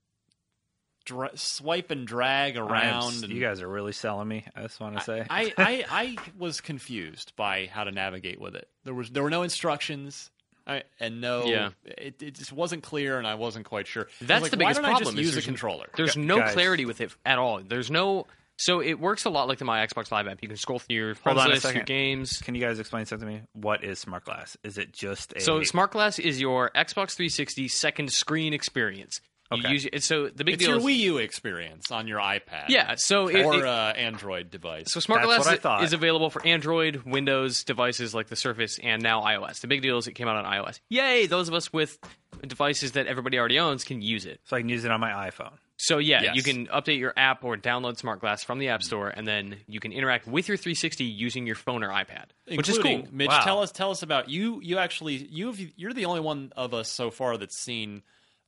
[1.05, 3.23] dra- swipe and drag I am- around.
[3.23, 4.43] and you guys are really selling me.
[4.55, 5.25] I just want to say.
[5.29, 8.67] I, I I was confused by how to navigate with it.
[8.83, 10.31] There was there were no instructions.
[10.69, 11.69] I, and no, Yeah.
[11.85, 14.07] it, it just wasn't clear, and I wasn't quite sure.
[14.21, 15.15] That's like, the why biggest don't I problem.
[15.15, 15.87] just is use a controller.
[15.97, 16.53] There's no guys.
[16.53, 17.59] clarity with it at all.
[17.61, 18.27] There's no.
[18.57, 20.39] So it works a lot like the My Xbox Live app.
[20.41, 21.85] You can scroll through your Hold friends on a your second.
[21.85, 22.39] games.
[22.41, 23.41] Can you guys explain something to me?
[23.53, 24.57] What is Smart Glass?
[24.65, 29.21] Is it just a So Smart Glass is your Xbox 360 second screen experience.
[29.51, 29.71] You Okay.
[29.73, 29.87] use.
[30.05, 32.65] So the big It's deal your is, Wii U experience on your iPad.
[32.69, 32.93] Yeah.
[32.97, 34.91] So it, or it- uh, Android device.
[34.91, 38.77] so Smart That's Glass what I is available for Android, Windows devices like the Surface,
[38.83, 39.61] and now iOS.
[39.61, 40.79] The big deal is it came out on iOS.
[40.89, 41.25] Yay!
[41.25, 41.97] Those of us with
[42.45, 44.39] devices that everybody already owns can use it.
[44.45, 45.53] so I can use it on my iPhone.
[45.81, 46.35] So yeah, Yes.
[46.35, 49.57] you can update your app or download Smart Glass from the App Store, and then
[49.67, 53.07] you can interact with your 360 using your phone or iPad, which is cool.
[53.11, 53.43] Mitch, Wow.
[53.43, 54.59] tell us tell us about you.
[54.61, 58.03] You actually you've you're the only one of us so far that's seen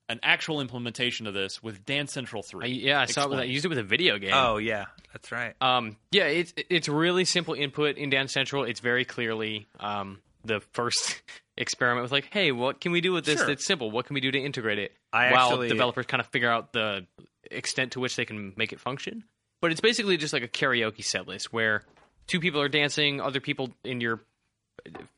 [0.09, 2.69] an actual implementation of this with Dance Central I, Three.
[2.69, 3.29] yeah, I saw it.
[3.29, 4.31] With, I used it with a video game.
[4.33, 5.55] Oh yeah, that's right.
[5.61, 8.63] Um, yeah, it's it's really simple input in Dance Central.
[8.63, 11.21] It's very clearly um, the first
[11.57, 13.47] experiment with like, hey, what can we do with this Sure.
[13.47, 13.89] that's simple?
[13.91, 14.91] What can we do to integrate it?
[15.13, 17.05] I while actually- developers kind of figure out the
[17.49, 19.23] extent to which they can make it function.
[19.61, 21.83] But it's basically just like a karaoke set list where
[22.27, 24.21] two people are dancing, other people in your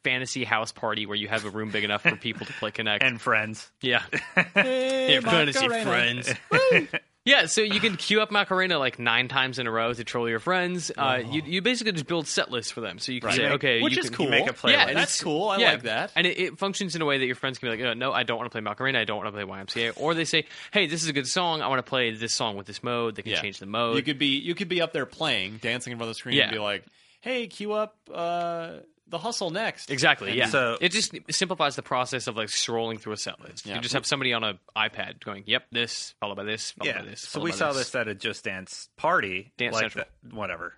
[0.04, 2.98] fantasy house party where you have a room big enough for people to play Kinect.
[3.02, 3.72] and friends.
[3.82, 4.04] yeah,
[4.56, 6.34] yeah, fantasy friends.
[7.26, 10.28] Yeah, so you can queue up Macarena like nine times in a row to troll
[10.28, 10.92] your friends.
[10.98, 13.00] Uh, you, you basically just build set lists for them.
[13.00, 13.38] So you can Right.
[13.38, 14.30] say, okay, Which you is can, cool.
[14.30, 14.72] make a playlist.
[14.74, 15.48] Yeah, That's it's- cool.
[15.48, 16.12] I yeah, like that.
[16.18, 18.12] And it, it functions in a way that your friends can be like, oh, no,
[18.12, 19.00] I don't want to play Macarena.
[19.00, 19.94] I don't want to play YMCA.
[19.96, 21.62] Or they say, hey, this is a good song.
[21.62, 23.16] I want to play this song with this mode.
[23.16, 23.42] They can Yeah.
[23.42, 23.96] change the mode.
[23.96, 26.36] You could be you could be up there playing, dancing in front of the screen,
[26.36, 26.44] Yeah.
[26.44, 26.84] and be like,
[27.22, 28.80] "Hey, queue up uh,
[29.13, 30.36] the hustle next." Exactly.
[30.38, 30.47] Yeah.
[30.47, 33.65] So- it just simplifies the process of like scrolling through a set list.
[33.65, 33.76] Yeah.
[33.76, 36.99] You just have somebody on an iPad going, "Yep, this followed by this, followed Yeah.
[37.02, 40.06] by this." So we by saw this at a Just Dance party, Dance like Central.
[40.23, 40.73] the- whatever.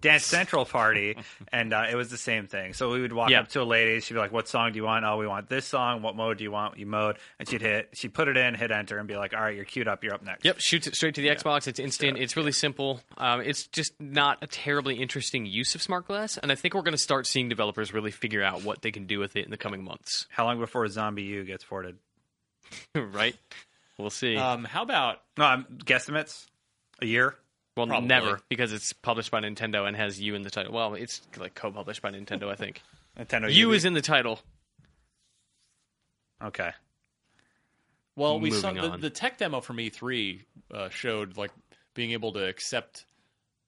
[0.00, 1.16] Dance Central party,
[1.52, 2.72] and uh, it was the same thing.
[2.72, 3.40] So we would walk Yeah.
[3.40, 4.00] up to a lady.
[4.00, 5.04] She'd be like, "What song do you want?
[5.04, 6.02] Oh, we want this song.
[6.02, 6.78] What mode do you want?
[6.78, 7.90] You mode." And she'd hit.
[7.94, 10.02] She'd put it in, hit enter, and be like, "All right, you're queued up.
[10.04, 11.66] You're up next." Yep, shoots it straight to the Xbox.
[11.66, 12.18] It's instant.
[12.18, 13.00] It's really simple.
[13.16, 16.82] Um, it's just not a terribly interesting use of Smart Glass, and I think we're
[16.82, 19.50] going to start seeing developers really figure out what they can do with it in
[19.50, 20.26] the coming months.
[20.30, 21.96] How long before ZombiU gets ported?
[22.94, 23.36] right?
[23.98, 24.36] We'll see.
[24.36, 26.46] Um, how about No, I'm guesstimates.
[27.00, 27.34] A year.
[27.78, 28.08] Well, probably.
[28.08, 30.72] never because it's published by Nintendo and has you in the title.
[30.72, 32.82] Well, it's like co-published by Nintendo, I think.
[33.18, 34.40] Nintendo you is in the title.
[36.42, 36.70] Okay.
[38.16, 40.40] Well, we saw the, the tech demo from E3
[40.74, 41.52] uh, showed like
[41.94, 43.04] being able to accept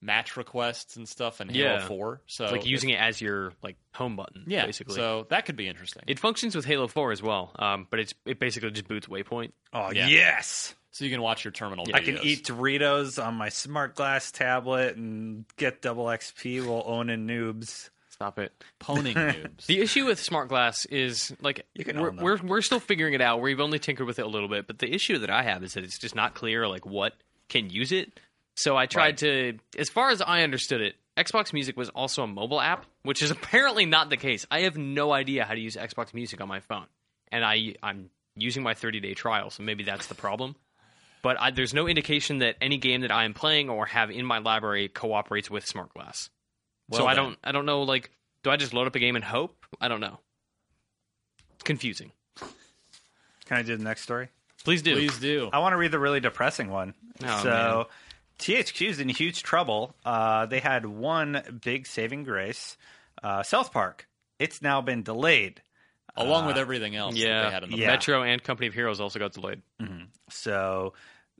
[0.01, 1.87] match requests and stuff in Halo Yeah.
[1.87, 2.21] 4.
[2.27, 4.43] So like using it as your like home button.
[4.47, 4.95] yeah, basically.
[4.95, 6.03] So that could be interesting.
[6.07, 9.51] it functions with Halo 4 as well, um, but it's it basically just boots Waypoint.
[9.73, 10.07] Oh Yeah.
[10.07, 10.75] yes.
[10.91, 11.85] So you can watch your terminal.
[11.93, 17.27] I can eat Doritos on my smart glass tablet and get double XP while owning
[17.27, 17.89] noobs.
[18.09, 18.51] Stop it.
[18.79, 19.65] poning noobs.
[19.65, 23.21] The issue with smart glass is like You can we're, we're we're still figuring it
[23.21, 23.41] out.
[23.41, 25.73] We've only tinkered with it a little bit, but the issue that I have is
[25.73, 27.13] that it's just not clear like what
[27.49, 28.19] can use it.
[28.55, 32.27] So I tried to, as far as I understood it, Xbox Music was also a
[32.27, 34.45] mobile app, which is apparently not the case.
[34.51, 36.85] I have no idea how to use Xbox Music on my phone,
[37.31, 40.55] and I I'm using my 30 day trial, so maybe that's the problem.
[41.21, 44.25] But I, there's no indication that any game that I am playing or have in
[44.25, 46.29] my library cooperates with Smart Glass.
[46.91, 48.11] so Well I don't I don't know like
[48.43, 49.65] do I just load up a game and hope?
[49.79, 50.19] I don't know.
[51.53, 52.11] It's confusing.
[53.45, 54.29] Can I do the next story?
[54.63, 54.95] Please do.
[54.95, 55.49] Please do.
[55.51, 56.93] I want to read the really depressing one.
[57.23, 57.85] Oh, so, man.
[58.39, 59.95] THQ's in huge trouble.
[60.05, 62.77] Uh, they had one big saving grace.
[63.21, 64.07] Uh, South Park.
[64.39, 65.61] It's now been delayed.
[66.15, 67.45] Along with everything else that Yeah.
[67.45, 67.87] they had in the Yeah.
[67.87, 69.61] Metro and Company of Heroes also got delayed.
[70.29, 70.93] So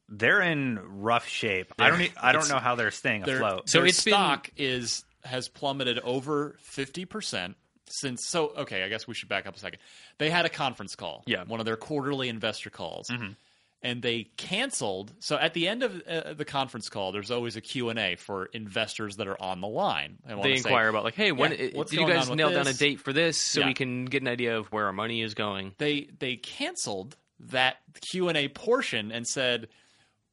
[0.09, 1.73] they're in rough shape.
[1.79, 2.11] I don't.
[2.21, 3.69] I don't know how they're staying their, afloat.
[3.69, 7.53] So their it's been- stock is has plummeted over 50%
[7.87, 9.79] since so okay i guess we should back up a second
[10.17, 11.43] they had a conference call Yeah.
[11.43, 13.33] one of their quarterly investor calls Mm-hmm.
[13.83, 17.61] And they canceled so at the end of uh, the conference call there's always a
[17.61, 21.51] q&a for investors that are on the line They say, inquire about like, hey, when
[21.51, 23.67] Yeah, did you guys nail down a date for this so Yeah.
[23.67, 25.73] we can get an idea of where our money is going?
[25.77, 29.67] they they canceled that q&a portion and said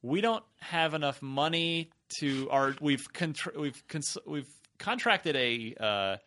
[0.01, 6.17] we don't have enough money to our we've contra- we've cons- we've contracted a uh,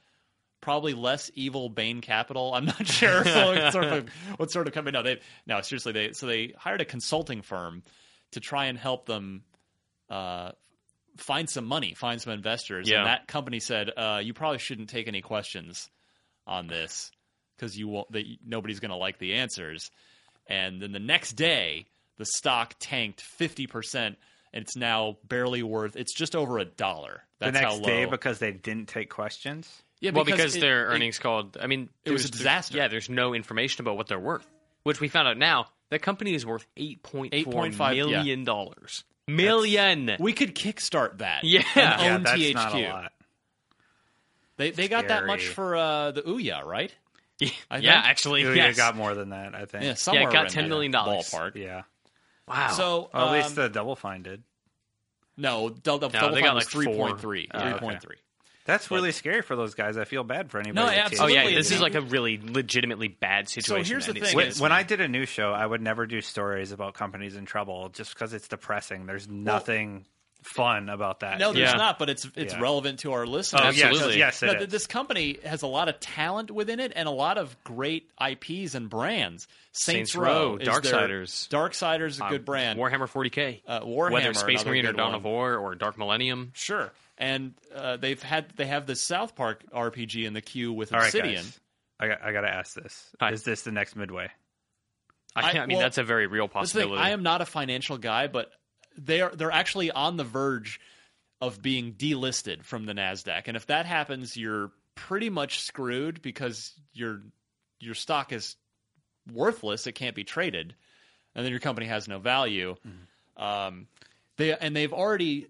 [0.62, 2.54] probably less evil Bain Capital.
[2.54, 4.96] I'm not sure what sort of what sort of company.
[4.96, 5.92] No, they no seriously.
[5.92, 7.82] They so they hired a consulting firm
[8.30, 9.42] to try and help them
[10.08, 10.52] uh,
[11.18, 12.88] find some money, find some investors.
[12.88, 12.98] Yeah.
[12.98, 15.90] And that company said, uh, "You probably shouldn't take any questions
[16.46, 17.10] on this
[17.56, 18.08] because you won't.
[18.46, 19.90] Nobody's going to like the answers."
[20.46, 24.16] And then the next day, the stock tanked fifty percent.
[24.54, 25.96] And it's now barely worth.
[25.96, 27.22] It's just over a dollar.
[27.38, 27.84] the next how low.
[27.84, 29.82] day because they didn't take questions.
[30.02, 31.56] Yeah, well, because it- their it- earnings called.
[31.58, 32.76] I mean, it was a disaster.
[32.76, 34.46] Yeah, there's no information about what they're worth,
[34.82, 35.68] which we found out now.
[35.90, 38.04] That company is worth eight point four 8.5, yeah.
[38.18, 39.04] million dollars.
[39.28, 40.16] Million.
[40.18, 41.44] We could kickstart that.
[41.44, 41.62] Yeah.
[41.74, 42.54] and Yeah, own that's THQ.
[42.54, 43.12] not a lot.
[44.56, 46.94] They they got that much for uh, the Ouya, right?
[47.40, 48.76] yeah, yeah, actually, You yes.
[48.76, 49.84] got more than that, I think.
[49.84, 51.56] Yeah, somewhere it got in $10 that million ballpark.
[51.56, 51.82] Yeah.
[52.46, 52.68] wow.
[52.68, 54.42] So Well, at um, least the Double Fine did.
[55.36, 57.08] no, Del- Del- Double they Fine got was like three four.
[57.08, 57.48] point three.
[57.52, 57.78] Oh, Three okay.
[57.80, 58.16] point three.
[58.64, 59.96] That's really scary for those guys.
[59.96, 60.74] I feel bad for anybody.
[60.84, 61.38] No, that absolutely.
[61.38, 63.84] oh yeah, this is like a really legitimately bad situation.
[63.84, 66.06] So here's the thing When, is- when I did a new show, I would never
[66.06, 69.06] do stories about companies in trouble just because it's depressing.
[69.06, 70.04] There's nothing
[70.42, 71.38] fun about that.
[71.38, 71.76] No, there's Yeah.
[71.76, 72.60] not, but it's it's Yeah.
[72.60, 73.62] relevant to our listeners.
[73.64, 74.18] Oh, yes, Absolutely.
[74.18, 74.68] yes, it No, is.
[74.68, 78.74] this company has a lot of talent within it and a lot of great IPs
[78.74, 79.46] and brands.
[79.70, 81.48] Saints, Saints Row, is their- Darksiders.
[81.48, 82.76] Darksiders is a good brand.
[82.78, 83.62] Warhammer 40k.
[83.66, 85.14] Uh, Warhammer, whether Space Marine or Dawn one.
[85.14, 86.50] of War or Dark Millennium.
[86.56, 86.90] Sure,
[87.22, 91.04] and uh, they've had they have the South Park RPG in the queue with right,
[91.04, 91.44] Obsidian.
[92.00, 93.14] I got, I got to ask this.
[93.20, 93.30] Hi.
[93.30, 94.28] Is this the next Midway?
[95.36, 97.00] I, I- I mean, well, that's a very real the thing, possibility.
[97.00, 98.50] I am not a financial guy, but
[98.98, 100.80] they are they're actually on the verge
[101.40, 106.72] of being delisted from the Nasdaq, and if that happens, you're pretty much screwed because
[106.92, 107.22] your
[107.78, 108.56] your stock is
[109.32, 110.74] worthless; it can't be traded,
[111.36, 112.74] and then your company has no value.
[112.84, 113.42] Mm-hmm.
[113.42, 113.86] Um,
[114.38, 115.46] they and they've already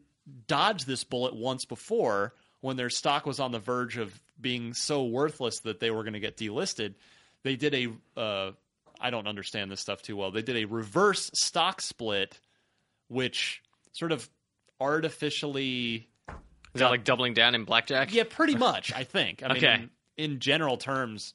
[0.46, 5.04] dodged this bullet once before when their stock was on the verge of being so
[5.04, 6.94] worthless that they were going to get delisted.
[7.42, 8.52] They did a uh,
[9.00, 10.30] I don't understand this stuff too well.
[10.30, 12.38] They did a reverse stock split,
[13.08, 14.28] which sort of
[14.80, 16.08] artificially
[16.74, 18.14] Is that like doubling down in blackjack?
[18.14, 18.92] yeah, pretty much.
[18.92, 19.42] I think.
[19.42, 19.74] I mean, Okay.
[20.16, 21.35] in, in general terms,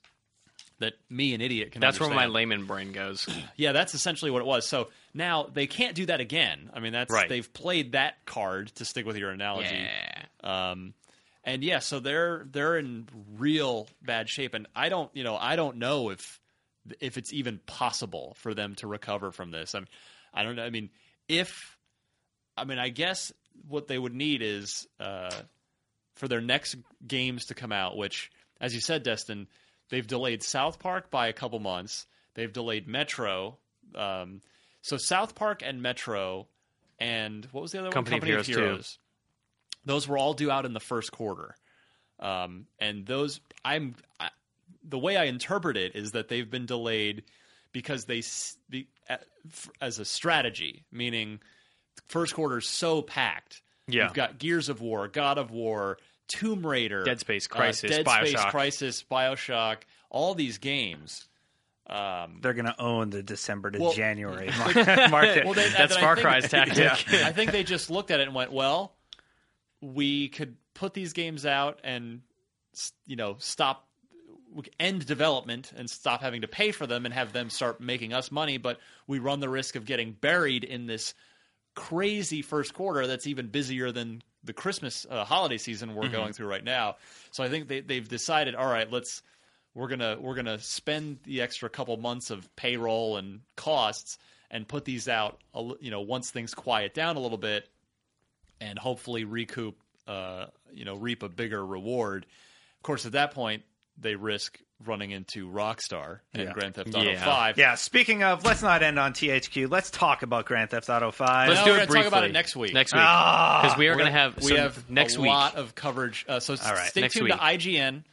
[0.79, 1.81] that me an idiot can.
[1.81, 3.27] That's where my layman brain goes.
[3.55, 4.67] Yeah, that's essentially what it was.
[4.67, 6.69] So now they can't do that again.
[6.73, 7.27] I mean, that's Right.
[7.27, 9.75] they've played that card to stick with your analogy.
[9.75, 10.25] Yeah.
[10.71, 10.93] Um,
[11.43, 15.55] and yeah, so they're they're in real bad shape, and I don't, you know, I
[15.55, 16.39] don't know if
[16.99, 19.73] if it's even possible for them to recover from this.
[19.73, 19.87] I mean,
[20.33, 20.63] I don't know.
[20.65, 20.89] I mean,
[21.27, 21.77] if
[22.57, 23.31] I mean, I guess
[23.67, 25.31] what they would need is uh,
[26.15, 26.75] for their next
[27.07, 28.29] games to come out, which,
[28.61, 29.47] as you said, Destin,
[29.89, 32.05] they've delayed South Park by a couple months.
[32.33, 33.57] They've delayed Metro.
[33.95, 34.41] Um,
[34.81, 36.47] so South Park and Metro,
[36.99, 38.27] and what was the other Company of one?
[38.45, 38.53] Heroes 2.
[39.85, 41.55] Those were all due out in the first quarter,
[42.19, 44.29] um, and those I'm I,
[44.83, 47.23] the way I interpret it is that they've been delayed
[47.71, 49.19] because they s- be, a-
[49.49, 51.39] f- as a strategy, meaning
[52.07, 53.61] first quarter is so packed.
[53.87, 54.05] Yeah.
[54.05, 55.97] You've got Gears of War, God of War,
[56.27, 59.77] Tomb Raider, Dead Space, uh, Crysis, Dead Space, Crysis, Bioshock,
[60.09, 61.27] all these games.
[61.89, 64.47] Um, They're going to own the December to Well- January
[65.09, 65.45] market.
[65.45, 67.13] well, they, That's Far think- Cry's tactic.
[67.13, 68.93] I think they just looked at it and went, "Well,
[69.81, 72.21] we could put these games out and
[73.05, 73.87] you know stop
[74.79, 78.31] end development and stop having to pay for them and have them start making us
[78.31, 81.13] money, but we run the risk of getting buried in this
[81.77, 86.47] crazy first quarter that's even busier than the Christmas uh, holiday season we're going through
[86.47, 86.95] right now.
[87.29, 89.21] So I think they, they've decided, all right, let's
[89.75, 94.17] we're gonna we're gonna spend the extra couple months of payroll and costs
[94.49, 95.39] and put these out,
[95.79, 97.69] you know, once things quiet down a little bit,
[98.59, 102.25] and hopefully recoup, uh, you know, reap a bigger reward.
[102.77, 103.63] Of course, at that point,
[103.99, 106.53] they risk running into Rockstar and Yeah.
[106.53, 107.23] Grand Theft Auto Yeah.
[107.25, 107.57] Five.
[107.57, 109.67] yeah, speaking of, let's not end on THQ.
[109.69, 111.49] Let's talk about Grand Theft Auto 5.
[111.49, 112.03] Let's No, do we're it briefly.
[112.03, 112.73] talk about it next week.
[112.73, 113.61] Next week, Ah!
[113.63, 115.29] because we are We're going to have we have next a week.
[115.31, 116.25] lot of coverage.
[116.27, 117.33] Uh, so All right, stay next tuned week.
[117.33, 118.03] to IGN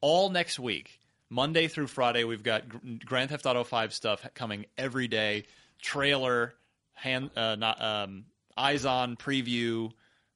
[0.00, 0.98] all next week.
[1.30, 2.62] Monday through Friday, we've got
[3.04, 5.44] Grand Theft Auto Five stuff coming every day.
[5.82, 6.54] Trailer,
[6.94, 8.24] hand, uh, not um,
[8.56, 9.90] eyes on preview,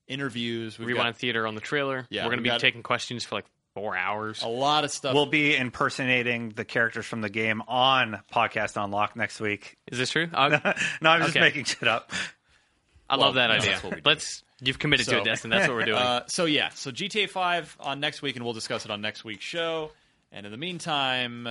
[0.07, 0.79] interviews.
[0.79, 2.07] We've Rewind got Theater on the trailer.
[2.11, 3.44] Yeah, we're going to be got- taking questions for like
[3.79, 4.43] four hours.
[4.43, 5.14] a lot of stuff.
[5.14, 9.77] We'll be impersonating the characters from the game on Podcast Unlock next week.
[9.91, 10.29] Is this true?
[10.33, 10.49] Uh,
[11.01, 11.41] no, I'm just Okay.
[11.41, 12.11] making shit up.
[13.09, 13.71] I Well, love that no, idea.
[13.71, 14.09] that's what we do.
[14.09, 14.43] Let's.
[14.61, 15.51] You've committed to So- it, Destin.
[15.51, 15.99] That's what we're doing.
[16.03, 19.25] Uh, so yeah, so GTA Five on next week, and we'll discuss it on next
[19.25, 19.93] week's show.
[20.33, 21.49] And in the meantime,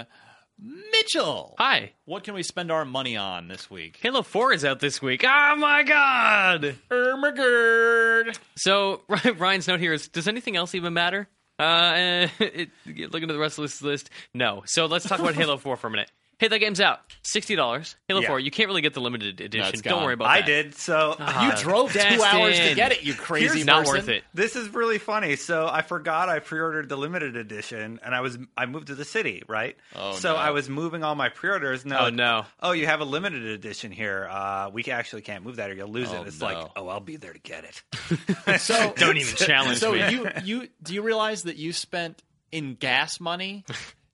[0.92, 1.94] Mitchell, Hi.
[2.06, 3.98] what can we spend our money on this week?
[4.02, 5.24] Halo 4 is out this week.
[5.26, 6.76] Oh my god!
[6.92, 8.38] Ermagerd.
[8.56, 9.02] So,
[9.38, 11.28] Ryan's note here is Does anything else even matter?
[11.60, 14.64] Uh, it, looking at the rest of this list, no.
[14.66, 16.12] So, let's talk about Halo 4 for a minute.
[16.40, 17.00] Hey, that game's out.
[17.24, 17.96] $60.
[18.08, 18.28] Halo Yeah.
[18.28, 18.40] 4.
[18.40, 19.70] You can't really get the limited edition.
[19.74, 20.04] it's Don't gone.
[20.04, 20.30] worry about it.
[20.30, 20.46] I that.
[20.46, 20.76] did.
[20.76, 22.22] So You drove two Destin.
[22.22, 24.24] hours to get it, you crazy Here's not worth it.
[24.36, 25.36] This is really funny.
[25.36, 29.04] So I forgot I pre-ordered the limited edition, and I was I moved to the
[29.06, 29.78] city, right?
[29.96, 30.36] Oh, so no.
[30.40, 31.82] I was moving all my pre-orders.
[31.82, 32.46] And they're Oh, like, no.
[32.62, 34.28] Oh, you have a limited edition here.
[34.30, 36.28] Uh, we actually can't move that, or you'll lose Oh, it.
[36.28, 36.46] It's no.
[36.46, 37.82] like, oh, I'll be there to get it.
[38.60, 40.10] So Don't even challenge So me.
[40.12, 42.22] you you do you realize that you spent
[42.52, 43.66] in gas money?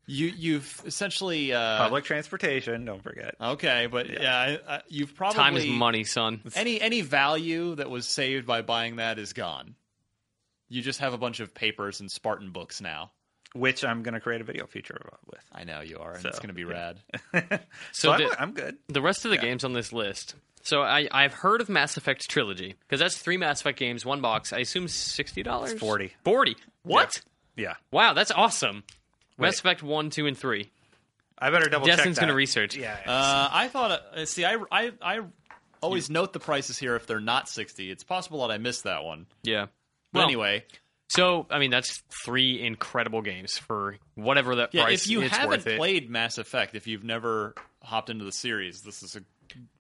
[0.05, 2.83] You you've essentially uh, Public transportation.
[2.85, 3.35] Don't forget.
[3.39, 6.41] Okay, but yeah, I, I, you've probably Time is money, son.
[6.55, 9.75] Any any value that was saved by buying that is gone.
[10.69, 13.11] You just have a bunch of papers and Spartan books now.
[13.55, 15.39] Which I'm going to create a video feature with.
[15.53, 16.97] I know you are, and So, it's going to be rad.
[17.91, 18.77] So, I'm, the- I'm good.
[18.89, 20.33] The rest of the games on this list.
[20.63, 24.21] So I, I've heard of Mass Effect trilogy because that's three Mass Effect games, one
[24.21, 24.53] box.
[24.53, 25.73] I assume sixty dollars.
[25.73, 26.13] 40.
[26.23, 26.55] Forty.
[26.81, 27.21] What?
[27.55, 27.75] Yeah.
[27.91, 28.83] Wow, that's awesome.
[29.37, 30.69] Mass Effect one, two, and three.
[31.37, 31.97] I better double check.
[31.97, 32.75] Destin's gonna research.
[32.75, 32.97] Yeah.
[33.05, 33.91] Uh, I thought.
[33.91, 35.19] Uh, see, I, I I
[35.81, 37.91] always note the prices here if they're not sixty.
[37.91, 39.25] It's possible that I missed that one.
[39.43, 39.67] Yeah.
[40.13, 40.63] But Well, anyway,
[41.09, 44.83] So I mean, that's three incredible games for whatever that yeah.
[44.83, 45.05] price.
[45.05, 49.01] If you it's haven't played Mass Effect, if you've never hopped into the series, this
[49.03, 49.21] is a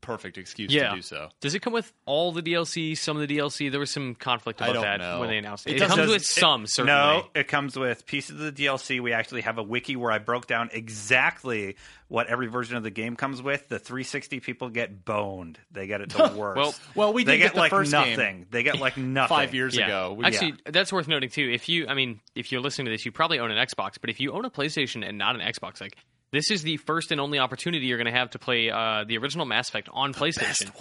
[0.01, 0.89] perfect excuse Yeah.
[0.89, 1.29] to do so.
[1.39, 2.97] Does it come with all the DLC?
[2.97, 3.69] Some of the DLC?
[3.71, 5.19] There was some conflict I about that know.
[5.19, 5.71] when they announced it.
[5.71, 6.93] It It, comes Does- with some, it- certainly.
[6.93, 8.99] No, it comes with pieces of the DLC.
[8.99, 11.75] We actually have a wiki where I broke down exactly
[12.09, 13.69] what every version of the game comes with.
[13.69, 15.57] The 360 people get boned.
[15.71, 16.57] They get it the worst.
[16.57, 18.15] Well- Well, we they did get get the like first nothing.
[18.17, 19.35] game They get like nothing.
[19.35, 19.85] five years Yeah.
[19.85, 20.13] ago.
[20.13, 21.49] We- Actually, that's worth noting too.
[21.51, 23.93] If you, I mean, if you're listening to this, you probably own an Xbox.
[24.01, 25.95] But if you own a PlayStation and not an Xbox, like
[26.33, 29.17] This is the first and only opportunity you're going to have to play uh, the
[29.19, 30.71] original Mass Effect on PlayStation.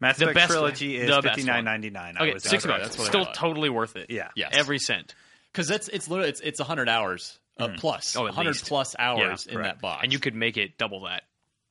[0.00, 1.02] Mass The Effect best trilogy one.
[1.02, 1.34] is The best one.
[1.34, 2.16] fifty nine ninety nine.
[2.16, 2.96] Okay, sixty right, bucks.
[2.96, 4.06] that's Still totally worth it.
[4.08, 4.28] Yeah.
[4.36, 4.50] Yes.
[4.54, 5.14] every cent.
[5.52, 8.68] because it's it's literally it's it's hundred hours uh, plus, Oh, at hundred least.
[8.68, 9.76] plus hours Yeah, in correct.
[9.76, 11.24] that box, And you could make it double that.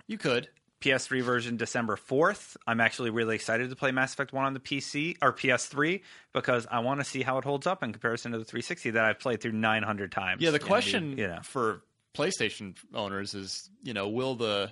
[0.06, 0.48] you could.
[0.82, 2.56] PS3 version December 4th.
[2.66, 6.00] I'm actually really excited to play Mass Effect 1 on the PC or PS3
[6.34, 9.04] because I want to see how it holds up in comparison to the 360 that
[9.04, 10.42] I've played through 900 times.
[10.42, 11.82] Yeah, the And, question you know, for
[12.20, 14.72] PlayStation owners is, you know, will the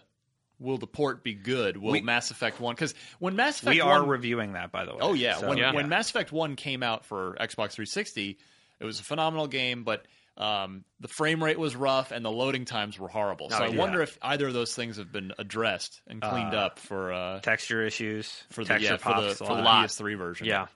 [0.60, 1.78] will the port be good?
[1.78, 2.74] Will We- Mass Effect One?
[2.76, 4.98] Because when Mass Effect we are 1, reviewing that by the way.
[5.02, 5.72] oh yeah, So, when Yeah.
[5.74, 8.38] when Mass Effect One came out for Xbox 360,
[8.80, 10.06] it was a phenomenal game, but
[10.38, 13.50] um, the frame rate was rough and the loading times were horrible.
[13.50, 13.78] So Oh, I yeah.
[13.80, 17.40] wonder if either of those things have been addressed and cleaned Uh, up for uh,
[17.40, 19.62] texture issues for the texture yeah, for the, for the.
[19.64, 20.46] PS3 version.
[20.46, 20.68] Yeah.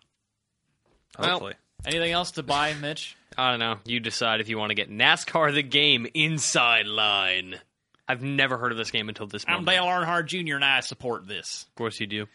[1.19, 1.51] Well,
[1.85, 3.15] Anything else to buy, Mitch?
[3.37, 3.77] I don't know.
[3.85, 7.55] You decide if you want to get NASCAR the game inside line.
[8.07, 9.63] I've never heard of this game until this I'm.
[9.63, 10.55] Dale Earnhardt Jr.
[10.55, 11.65] and I support this.
[11.69, 12.27] Of course you do.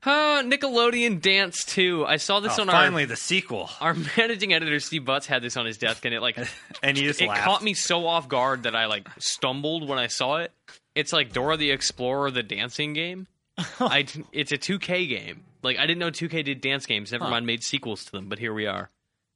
[0.00, 2.04] Huh, Nickelodeon Dance 2.
[2.06, 3.70] I saw this Oh, on finally the sequel.
[3.80, 6.36] our our managing editor Steve Butts had this on his desk and it like
[6.82, 7.42] And you just it laughed.
[7.42, 10.52] caught me so off guard that I like stumbled when I saw it.
[10.94, 13.26] It's like Dora the Explorer the dancing game.
[13.80, 15.44] I it's a 2K game.
[15.62, 17.10] Like I didn't know 2K did dance games.
[17.12, 18.90] Never mind made sequels to them, but here we are.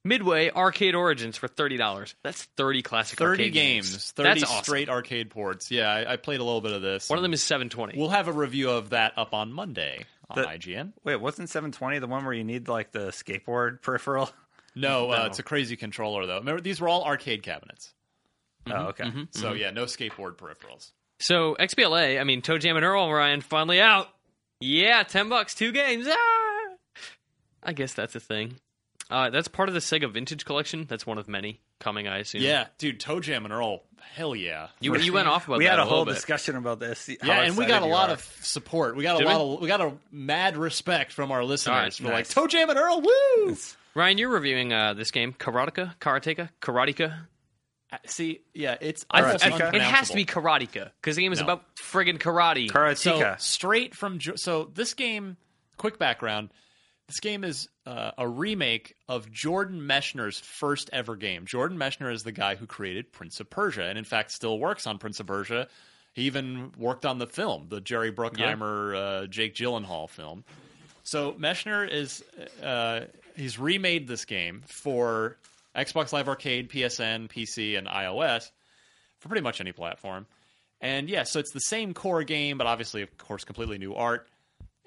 [0.05, 2.15] Midway Arcade Origins for thirty dollars.
[2.23, 4.65] That's thirty classic 30 arcade games, 30 That's awesome.
[4.65, 5.71] straight arcade ports.
[5.71, 7.11] Yeah, I, I played a little bit of this.
[7.11, 7.99] One of them is seven twenty.
[7.99, 10.93] We'll have a review of that up on Monday on The- IGN.
[11.05, 14.31] Wait, wasn't 720 the one where you need like the skateboard peripheral?
[14.75, 16.39] No, Uh, it's a crazy controller though.
[16.39, 17.93] Remember, these were all arcade cabinets,
[18.71, 19.11] Oh, okay.
[19.33, 20.93] so yeah, no skateboard peripherals.
[21.21, 24.09] So XBLA, I mean ToeJam and Earl Ryan finally out.
[24.61, 26.07] Yeah, ten bucks, two games.
[26.09, 26.75] Ah!
[27.63, 28.55] I guess that's a thing.
[29.11, 30.85] Uh, that's part of the Sega Vintage Collection.
[30.89, 32.43] That's one of many coming, I assume.
[32.43, 34.69] Yeah, dude, ToeJam and Earl, hell yeah.
[34.81, 35.59] you you went off about that.
[35.59, 36.15] we that had a, little whole bit.
[36.17, 37.09] discussion about this.
[37.23, 38.15] Yeah, and we got a lot are.
[38.15, 38.97] of support.
[38.97, 39.55] We got a lot we?
[39.55, 42.37] of we got a mad respect from our listeners All right, for nice.
[42.37, 43.01] like ToeJam and Earl.
[43.01, 43.57] Woo!
[43.95, 47.17] Ryan, you're reviewing uh, this game, Karateka, Karateka, Karateka.
[48.07, 50.43] See, yeah, it's I- almost it has to be unpronounceable.
[50.43, 51.45] Karateka because the game is No.
[51.45, 52.69] about friggin' karate.
[52.99, 53.41] So Karateka.
[53.41, 55.37] straight from so this game.
[55.79, 56.51] Quick background:
[57.09, 61.47] this game is uh, a remake of Jordan Mechner's first ever game.
[61.47, 64.87] Jordan Mechner is the guy who created Prince of Persia, and in fact still works
[64.87, 65.69] on Prince of Persia.
[66.13, 70.45] He even worked on the film, the Jerry Bruckheimer, uh, Jake Gyllenhaal film.
[71.03, 72.23] So Mechner is
[72.63, 75.39] uh, he's remade this game for
[75.75, 78.51] Xbox Live Arcade, PSN, PC, and iOS
[79.21, 80.27] for pretty much any platform.
[80.83, 84.29] And yeah, so it's the same core game, but obviously, of course, completely new art.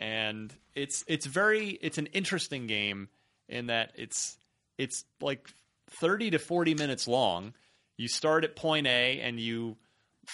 [0.01, 3.07] And it's it's very it's an interesting game
[3.47, 4.37] in that it's
[4.77, 5.47] it's like
[5.89, 7.53] thirty to forty minutes long.
[7.97, 9.77] You start at point A and you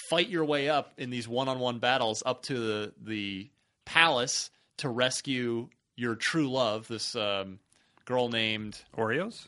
[0.10, 3.50] fight your way up in these one-on-one battles up to the the
[3.86, 7.60] palace to rescue your true love, this um,
[8.06, 9.48] girl named Oreos?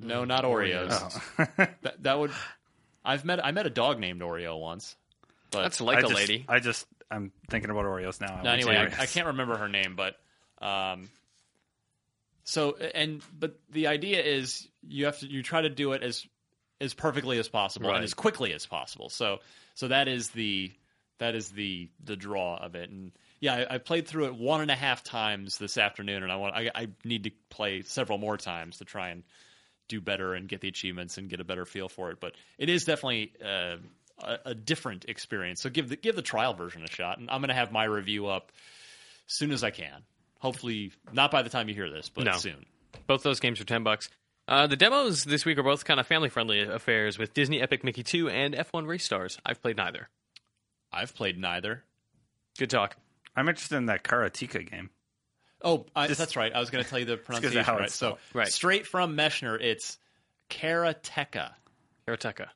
[0.00, 1.20] no, not Oreos.
[1.38, 1.46] Oh.
[1.82, 2.32] That, that would.
[3.04, 3.44] I've met.
[3.44, 4.96] I met a dog named Oreo once.
[5.50, 6.44] But That's like I a just, lady.
[6.48, 8.40] I just, I'm thinking about Oreos now.
[8.42, 8.76] no, anyway.
[8.76, 10.16] I, I can't remember her name, but
[10.64, 11.08] um.
[12.44, 16.26] So and but the idea is you have to you try to do it as
[16.80, 17.96] as perfectly as possible Right.
[17.96, 19.08] and as quickly as possible.
[19.08, 19.38] So
[19.74, 20.72] so that is the
[21.18, 22.90] that is the the draw of it.
[22.90, 26.32] And yeah, I, I played through it one and a half times this afternoon, and
[26.32, 29.22] I want I, I need to play several more times to try and
[29.88, 32.18] do better and get the achievements and get a better feel for it.
[32.20, 33.76] But it is definitely uh,
[34.22, 35.60] a, a different experience.
[35.62, 37.84] So give the give the trial version a shot, and I'm going to have my
[37.84, 38.52] review up
[39.28, 40.02] as soon as I can.
[40.38, 42.32] Hopefully, not by the time you hear this, but No.
[42.36, 42.66] soon.
[43.06, 44.08] Both those games are ten bucks.
[44.48, 47.84] Uh, the demos this week are both kind of family friendly affairs with Disney Epic
[47.84, 49.38] Mickey 2 and F1 Race Stars.
[49.46, 50.08] I've played neither.
[50.92, 51.84] I've played neither.
[52.58, 52.96] Good talk.
[53.36, 54.90] I'm interested in that Karateka game.
[55.62, 56.52] Oh, I, Just- that's right.
[56.52, 57.88] I was going to tell you the pronunciation how right.
[57.90, 58.18] So.
[58.34, 58.48] Right.
[58.48, 59.96] straight from Mechner, it's
[60.50, 61.52] Karateka.
[62.06, 62.48] Karateka.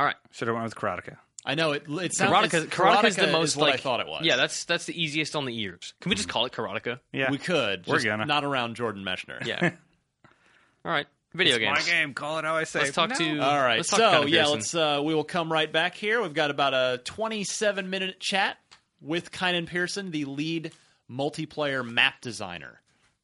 [0.00, 0.16] All right.
[0.30, 1.18] Should have went with Karateka.
[1.44, 1.84] I know it.
[1.86, 4.22] It sounds Karateka, it's- Karateka is the Karateka most what like I thought it was.
[4.24, 5.92] Yeah, that's that's the easiest on the ears.
[6.00, 7.00] Can we just call it Karateka?
[7.12, 7.30] Yeah.
[7.30, 7.86] we could.
[7.86, 8.24] We're just gonna.
[8.24, 9.44] not around Jordan Mechner.
[9.44, 9.60] Yeah.
[10.86, 11.06] All right.
[11.34, 11.78] Video it's games.
[11.86, 12.14] my game.
[12.14, 12.78] Call it how I say.
[12.80, 13.16] Let's talk No.
[13.16, 13.38] to.
[13.40, 13.76] All right.
[13.76, 14.74] Let's talk so Conan yeah, let's.
[14.74, 16.22] Uh, we will come right back here.
[16.22, 18.56] We've got about a 27 minute chat
[19.02, 20.72] with Kynan Pearson, the lead
[21.10, 22.80] multiplayer map designer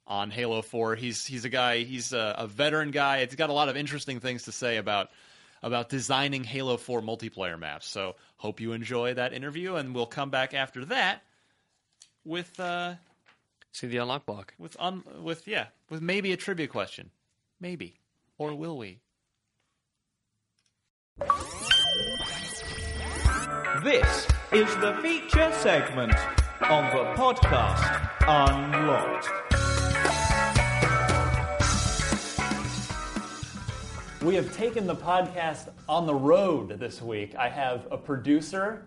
[0.07, 0.95] on Halo 4.
[0.97, 1.79] He's he's a guy.
[1.85, 3.24] He's a, a veteran guy.
[3.24, 5.09] He's got a lot of interesting things to say about
[5.62, 7.86] about designing Halo 4 multiplayer maps.
[7.86, 11.22] So hope you enjoy that interview, and we'll come back after that
[12.24, 12.94] with uh,
[13.72, 14.54] see the unlock block.
[14.59, 17.11] with un, with yeah with maybe a trivia question,
[17.61, 17.94] maybe
[18.38, 19.00] or will we?
[23.82, 26.14] This is the feature segment
[26.62, 29.45] on the podcast Unlocked.
[34.27, 37.37] We have taken the podcast on the road this week.
[37.37, 38.85] I have a producer,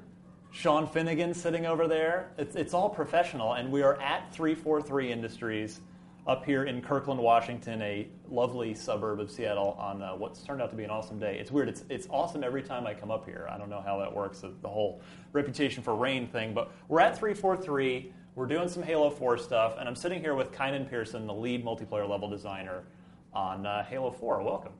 [0.52, 2.32] Sean Finnegan, sitting over there.
[2.38, 5.80] It's, it's all professional, and we are at 343 Industries
[6.28, 10.72] up here in Kirkland, Washington, a lovely suburb of Seattle, on uh, what's turned out
[10.72, 11.38] to be an awesome day.
[11.40, 11.70] It's weird.
[11.70, 13.48] It's, it's awesome every time I come up here.
[13.50, 15.00] I don't know how that works, the whole
[15.32, 18.12] reputation for rain thing, but we're at 343.
[18.36, 21.64] We're doing some Halo 4 stuff, and I'm sitting here with Kynan Pearson, the lead
[21.64, 22.84] multiplayer level designer
[23.32, 24.44] on uh, Halo 4.
[24.44, 24.74] Welcome.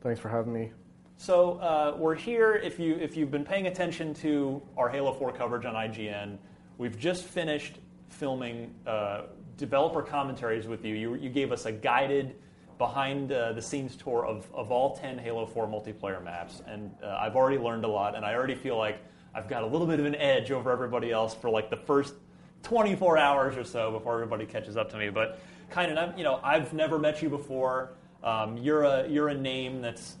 [0.00, 0.72] Thanks for having me.
[1.16, 2.54] So uh, we're here.
[2.54, 6.36] If you if you've been paying attention to our Halo 4 coverage on IGN,
[6.78, 7.78] we've just finished
[8.08, 9.22] filming uh,
[9.56, 10.94] developer commentaries with you.
[10.94, 11.14] you.
[11.14, 12.36] You gave us a guided
[12.78, 17.16] behind uh, the scenes tour of, of all 10 Halo 4 multiplayer maps, and uh,
[17.18, 18.98] I've already learned a lot, and I already feel like
[19.34, 22.14] I've got a little bit of an edge over everybody else for like the first
[22.62, 25.08] 24 hours or so before everybody catches up to me.
[25.08, 25.38] But
[25.70, 27.92] kind of, you know, I've never met you before.
[28.26, 30.16] Um, you're a you're a name that's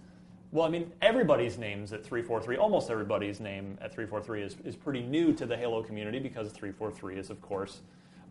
[0.52, 5.02] well, I mean, everybody's names at 343, almost everybody's name at 343 is, is pretty
[5.02, 7.80] new to the Halo community because 343 is, of course,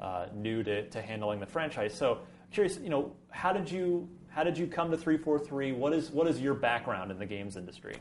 [0.01, 1.93] uh, new to, to handling the franchise.
[1.93, 5.73] So, I'm curious, you know, how did you how did you come to 343?
[5.73, 7.95] What is what is your background in the games industry?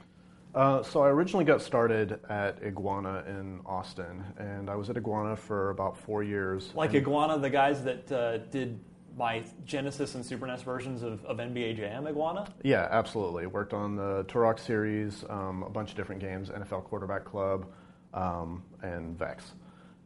[0.54, 5.34] Uh, so I originally got started at Iguana in Austin, and I was at Iguana
[5.34, 6.70] for about four years.
[6.76, 8.78] Like Iguana, the guys that uh, did
[9.16, 12.46] my Genesis and Super NES versions of, of NBA Jam Iguana?
[12.62, 13.46] Yeah, absolutely.
[13.46, 17.66] Worked on the Turok series, um, a bunch of different games, NFL Quarterback Club,
[18.12, 19.52] um, and Vex.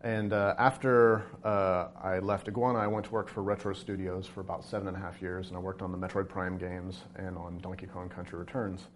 [0.02, 4.40] And uh, after uh, I left Iguana, I went to work for Retro Studios for
[4.40, 7.36] about seven and a half years, and I worked on the Metroid Prime games and
[7.36, 8.88] on Donkey Kong Country Returns.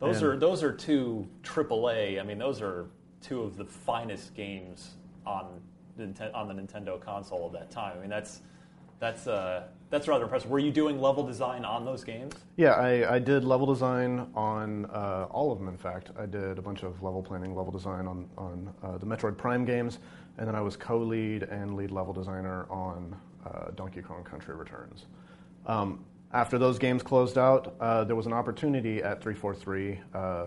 [0.00, 2.20] Those and are those are two AAA.
[2.20, 2.86] I mean, those are
[3.20, 4.90] two of the finest games
[5.26, 5.60] on
[6.34, 7.96] on the Nintendo console of that time.
[7.96, 8.40] I mean, that's
[9.00, 10.50] that's uh, that's rather impressive.
[10.50, 12.34] Were you doing level design on those games?
[12.56, 15.68] Yeah, I, I did level design on uh, all of them.
[15.68, 19.06] In fact, I did a bunch of level planning, level design on on uh, the
[19.06, 19.98] Metroid Prime games,
[20.36, 25.06] and then I was co-lead and lead level designer on uh, Donkey Kong Country Returns.
[25.66, 29.98] Um, after those games closed out, uh, there was an opportunity at 343.
[30.12, 30.44] Uh,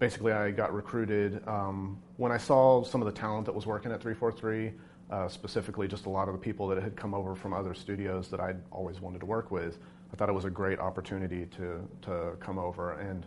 [0.00, 3.92] basically, I got recruited um, when I saw some of the talent that was working
[3.92, 4.72] at 343
[5.10, 8.28] uh, specifically just a lot of the people that had come over from other studios
[8.28, 9.78] that I'd always wanted to work with.
[10.12, 12.92] I thought it was a great opportunity to, to come over.
[12.92, 13.26] And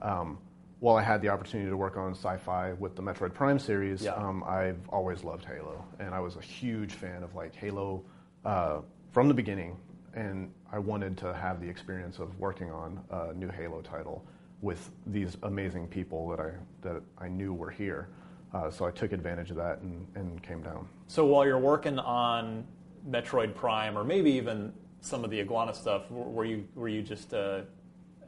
[0.00, 0.38] um,
[0.80, 4.02] while I had the opportunity to work on sci fi with the Metroid Prime series,
[4.02, 4.12] Yeah.
[4.14, 5.84] um, I've always loved Halo.
[6.00, 8.02] And I was a huge fan of like Halo
[8.44, 8.80] uh,
[9.12, 9.76] from the beginning.
[10.14, 14.24] And I wanted to have the experience of working on a new Halo title
[14.60, 16.50] with these amazing people that I,
[16.82, 18.08] that I knew were here.
[18.54, 20.86] Uh, so I took advantage of that and, and came down.
[21.06, 22.66] So while you're working on
[23.08, 27.32] Metroid Prime, or maybe even some of the Iguana stuff, were you were you just
[27.32, 27.62] uh,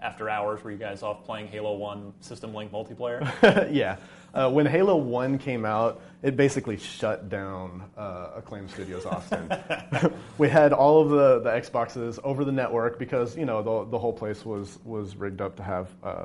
[0.00, 0.64] after hours?
[0.64, 3.70] Were you guys off playing Halo One System Link multiplayer?
[3.72, 3.96] yeah.
[4.34, 9.48] Uh, when Halo 1 came out, it basically shut down uh, Acclaim Studios Austin.
[10.38, 13.98] we had all of the, the Xboxes over the network because, you know, the, the
[13.98, 16.24] whole place was, was rigged up to have uh,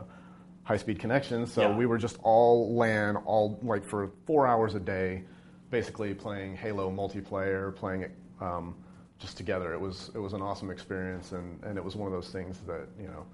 [0.69, 1.51] high speed connections.
[1.51, 1.75] So Yeah.
[1.75, 5.23] we were just all LAN, all like for four hours a day,
[5.71, 8.75] basically playing Halo multiplayer, playing it um,
[9.17, 9.73] just together.
[9.73, 12.59] It was, it was an awesome experience, and, and it was one of those things
[12.67, 13.25] that, you know,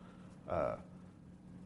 [0.50, 0.76] uh,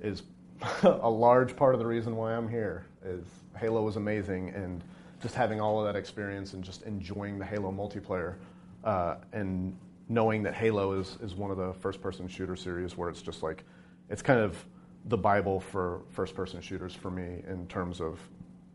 [0.01, 0.23] is
[0.81, 2.87] a large part of the reason why I'm here.
[3.05, 4.83] Is Halo was amazing, and
[5.21, 8.37] just having all of that experience and just enjoying the Halo multiplayer,
[8.85, 13.21] uh, and knowing that Halo is is one of the first-person shooter series where it's
[13.21, 13.63] just like
[14.09, 14.65] it's kind of
[15.05, 18.19] the bible for first-person shooters for me in terms of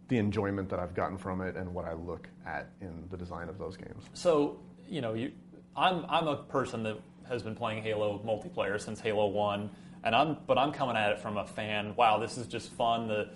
[0.09, 3.49] the enjoyment that I've gotten from it and what I look at in the design
[3.49, 4.05] of those games.
[4.13, 4.59] so
[4.89, 5.33] you know, you,
[5.77, 6.99] I'm I'm a person that
[7.29, 9.71] has been playing Halo multiplayer since Halo One,
[10.05, 11.95] and I'm but I'm coming at it from a fan.
[11.97, 13.09] Wow, this is just fun.
[13.09, 13.31] The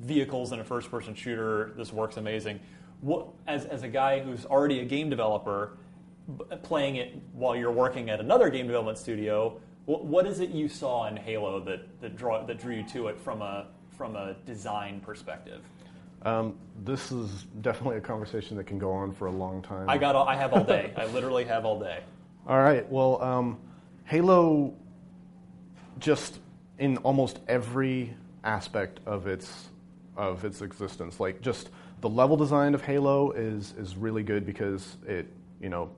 [0.00, 2.60] vehicles in a first-person shooter, this works amazing.
[3.00, 5.76] What, as as a guy who's already a game developer,
[6.62, 10.68] playing it while you're working at another game development studio, what, what is it you
[10.68, 13.66] saw in Halo that that draw that drew you to it from a
[13.96, 15.62] from a design perspective?
[16.24, 19.88] Um, this is definitely a conversation that can go on for a long time.
[19.88, 20.92] I got all, I have all day.
[20.96, 22.00] I literally have all day.
[22.44, 22.90] All right.
[22.90, 23.56] Well, um,
[24.04, 24.74] Halo,
[26.00, 26.40] just
[26.80, 29.68] in almost every aspect of its
[30.16, 31.70] of its existence, like just
[32.00, 35.28] the level design of Halo is is really good because it
[35.60, 35.92] you know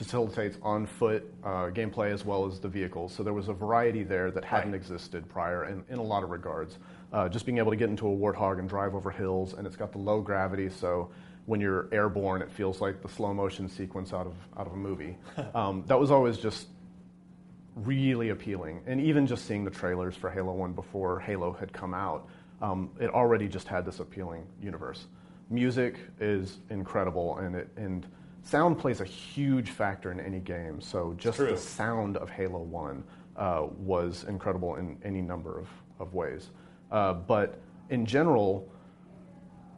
[0.00, 3.12] facilitates on foot uh, gameplay as well as the vehicles.
[3.12, 6.30] So there was a variety there that hadn't existed prior in, in a lot of
[6.30, 6.78] regards.
[7.12, 9.76] Uh, just being able to get into a warthog and drive over hills, and it's
[9.76, 11.10] got the low gravity, so
[11.44, 14.76] when you're airborne, it feels like the slow motion sequence out of out of a
[14.76, 15.18] movie.
[15.54, 16.68] um, that was always just
[17.74, 21.92] really appealing, and even just seeing the trailers for Halo One before Halo had come
[21.92, 22.26] out,
[22.62, 25.08] um, it already just had this appealing universe.
[25.50, 28.06] Music is incredible, and it and
[28.42, 30.80] sound plays a huge factor in any game.
[30.80, 31.50] So just True.
[31.50, 33.04] the sound of Halo One
[33.36, 35.68] uh, was incredible in any number of,
[35.98, 36.50] of ways.
[36.90, 37.60] Uh, but
[37.90, 38.70] in general,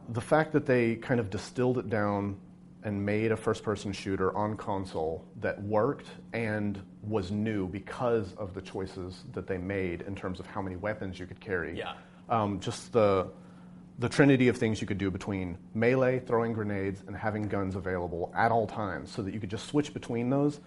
[0.09, 2.37] the fact that they kind of distilled it down
[2.83, 8.53] and made a first person shooter on console that worked and was new because of
[8.53, 11.77] the choices that they made in terms of how many weapons you could carry.
[11.77, 11.93] Yeah.
[12.29, 13.27] Um, just the
[14.03, 18.33] the trinity of things you could do between melee, throwing grenades, and having guns available
[18.35, 20.59] at all times so that you could just switch between those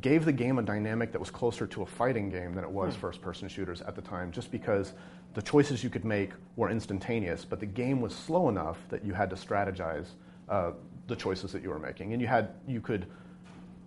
[0.00, 2.96] gave the game a dynamic that was closer to a fighting game than it was
[2.96, 4.94] first person shooters at the time, just because
[5.34, 9.12] the choices you could make were instantaneous, but the game was slow enough that you
[9.12, 10.06] had to strategize
[10.48, 10.72] uh,
[11.06, 12.12] the choices that you were making.
[12.14, 13.06] And you, had, you could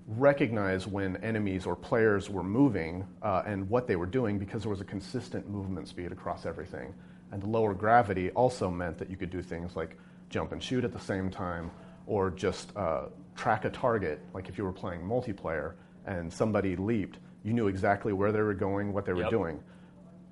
[0.08, 4.72] recognize when enemies or players were moving uh, and what they were doing because there
[4.72, 6.94] was a consistent movement speed across everything.
[7.32, 9.98] And the lower gravity also meant that you could do things like
[10.30, 11.72] jump and shoot at the same time
[12.08, 13.06] or just uh,
[13.36, 15.74] track a target, like if you were playing multiplayer
[16.06, 19.30] and somebody leaped, you knew exactly where they were going, what they were Yep.
[19.32, 19.64] doing.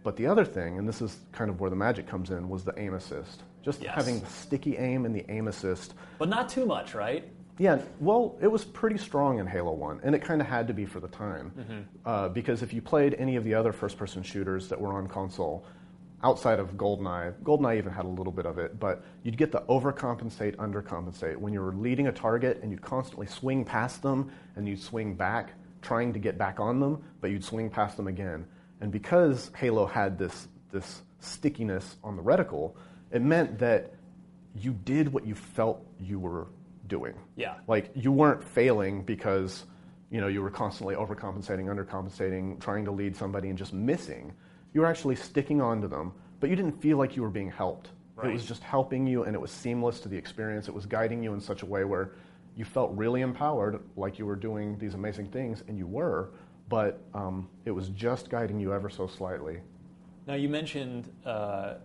[0.03, 2.63] But the other thing, and this is kind of where the magic comes in, was
[2.63, 3.43] the aim assist.
[3.63, 3.93] Just Yes.
[3.95, 7.27] having the sticky aim and the aim assist But not too much, right?
[7.57, 10.73] yeah, well, it was pretty strong in Halo 1, and it kind of had to
[10.73, 11.51] be for the time.
[12.05, 15.07] Uh, because if you played any of the other first person shooters that were on
[15.07, 15.63] console,
[16.23, 19.61] outside of GoldenEye, GoldenEye even had a little bit of it, but you'd get the
[19.69, 21.35] overcompensate, undercompensate.
[21.37, 25.15] When you were leading a target and you'd constantly swing past them and you'd swing
[25.15, 25.51] back,
[25.81, 28.45] trying to get back on them, but you'd swing past them again.
[28.79, 32.73] And because Halo had this, this stickiness on the reticle,
[33.11, 33.93] it meant that
[34.55, 36.47] you did what you felt you were
[36.87, 37.15] doing.
[37.35, 37.55] Yeah.
[37.67, 39.65] Like you weren't failing because
[40.09, 44.33] you know you were constantly overcompensating, undercompensating, trying to lead somebody and just missing.
[44.73, 47.89] You were actually sticking onto them, but you didn't feel like you were being helped.
[48.23, 50.67] It was just helping you and it was seamless to the experience.
[50.67, 52.11] It was guiding you in such a way where
[52.55, 56.29] you felt really empowered, like you were doing these amazing things, and you were,
[56.69, 59.59] but um, it was just guiding you ever so slightly.
[60.27, 61.75] Now you mentioned, uh,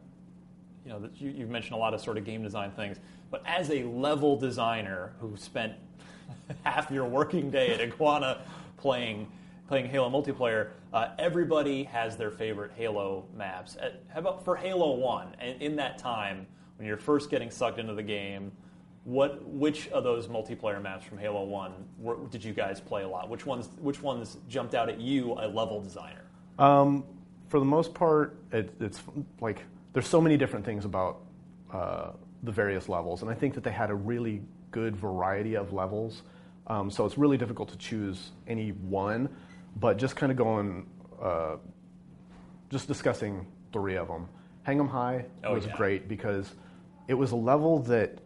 [0.85, 2.99] you know, that you, you've mentioned a lot of sort of game design things,
[3.31, 5.73] but as a level designer who spent
[6.63, 8.43] half your working day at Iguana
[8.77, 9.27] playing
[9.69, 13.77] playing Halo multiplayer, uh, everybody has their favorite Halo maps.
[13.77, 15.37] Uh, how about for Halo One?
[15.39, 16.47] And in that time,
[16.77, 18.51] when you're first getting sucked into the game,
[19.05, 23.09] what which of those multiplayer maps from Halo One were, did you guys play a
[23.09, 23.29] lot?
[23.29, 26.25] Which ones which ones jumped out at you, a level designer?
[26.59, 27.05] Um,
[27.49, 29.03] for the most part, it, it's
[29.41, 31.21] like there's so many different things about
[31.73, 32.11] uh,
[32.43, 36.23] the various levels, and I think that they had a really good variety of levels.
[36.67, 39.29] Um, so it's really difficult to choose any one,
[39.81, 40.87] but just kind of going,
[41.21, 41.57] uh,
[42.71, 44.29] just discussing three of them.
[44.63, 45.77] Hang 'em High Oh, was yeah.
[45.77, 46.55] great because
[47.07, 48.19] it was a level that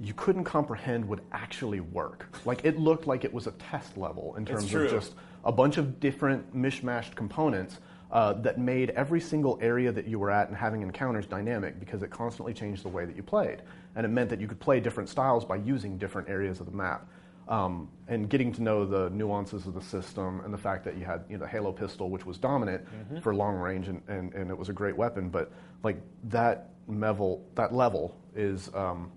[0.00, 2.28] you couldn't comprehend would actually work.
[2.44, 5.76] Like it looked like it was a test level in terms of just a bunch
[5.76, 7.78] of different mishmashed components
[8.12, 12.02] uh, that made every single area that you were at and having encounters dynamic because
[12.02, 13.62] it constantly changed the way that you played.
[13.96, 16.72] And it meant that you could play different styles by using different areas of the
[16.72, 17.06] map.
[17.48, 21.06] Um, and getting to know the nuances of the system and the fact that you
[21.06, 22.84] had you know, the Halo pistol, which was dominant
[23.22, 25.50] for long range and, and, and it was a great weapon, but
[25.82, 29.10] like that level, that level is um,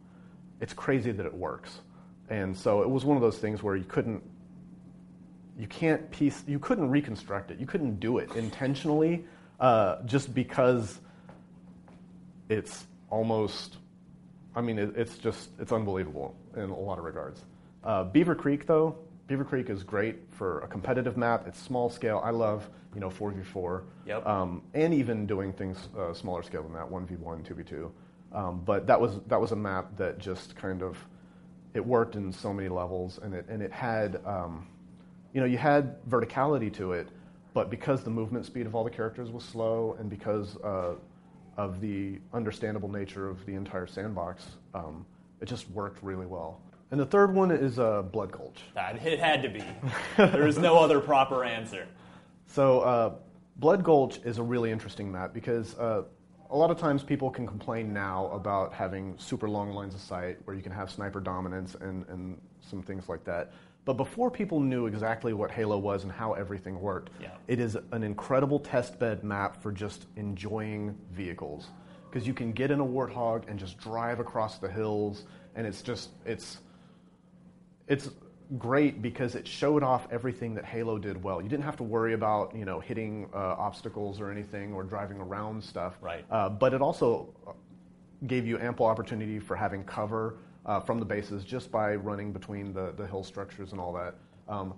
[0.61, 1.81] it's crazy that it works.
[2.29, 4.23] And so it was one of those things where you couldn't
[5.59, 7.59] you can't piece you couldn't reconstruct it.
[7.59, 9.25] You couldn't do it intentionally
[9.59, 10.99] uh, just because
[12.49, 13.77] it's almost
[14.55, 17.41] i mean it, it's just it's unbelievable in a lot of regards
[17.83, 18.95] uh, beaver creek though
[19.27, 21.47] beaver creek is great for a competitive map.
[21.47, 22.21] It's small scale.
[22.21, 24.27] I love you know 4v4 Yep.
[24.27, 27.89] um, and even doing things uh, smaller scale than that 1v1 2v2
[28.37, 30.97] um, but that was that was a map that just kind of
[31.73, 34.67] it worked in so many levels and it and it had um,
[35.33, 37.07] you know you had verticality to it
[37.53, 40.95] but because the movement speed of all the characters was slow and because uh,
[41.55, 45.05] of the understandable nature of the entire sandbox um,
[45.39, 46.59] it just worked really well
[46.91, 49.63] and the third one is uh, blood gulch Uh, It had to be.
[50.17, 51.87] there is no other proper answer.
[52.47, 53.13] So, uh,
[53.57, 56.03] Blood Gulch is a really interesting map because uh,
[56.49, 60.37] a lot of times people can complain now about having super long lines of sight
[60.45, 63.51] where you can have sniper dominance and, and some things like that.
[63.85, 67.29] But before people knew exactly what Halo was and how everything worked, Yeah.
[67.47, 71.67] it is an incredible test bed map for just enjoying vehicles.
[72.09, 75.23] Because you can get in a Warthog and just drive across the hills,
[75.55, 76.59] and it's just it's
[77.91, 78.09] it's
[78.57, 81.41] great because it showed off everything that Halo did well.
[81.41, 85.17] You didn't have to worry about you know hitting uh, obstacles or anything or driving
[85.17, 85.97] around stuff.
[86.01, 86.25] Right.
[86.31, 87.33] Uh, but it also
[88.27, 92.71] gave you ample opportunity for having cover uh, from the bases just by running between
[92.73, 94.15] the, the hill structures and all that.
[94.47, 94.73] Um,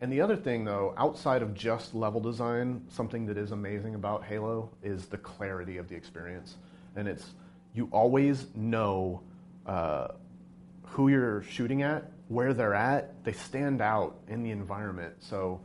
[0.00, 4.24] and the other thing, though, outside of just level design, something that is amazing about
[4.24, 6.56] Halo is the clarity of the experience.
[6.96, 7.34] And it's
[7.74, 9.22] you always know
[9.66, 10.08] uh,
[10.84, 13.22] who you're shooting at, where they're at.
[13.24, 15.14] They stand out in the environment.
[15.20, 15.60] So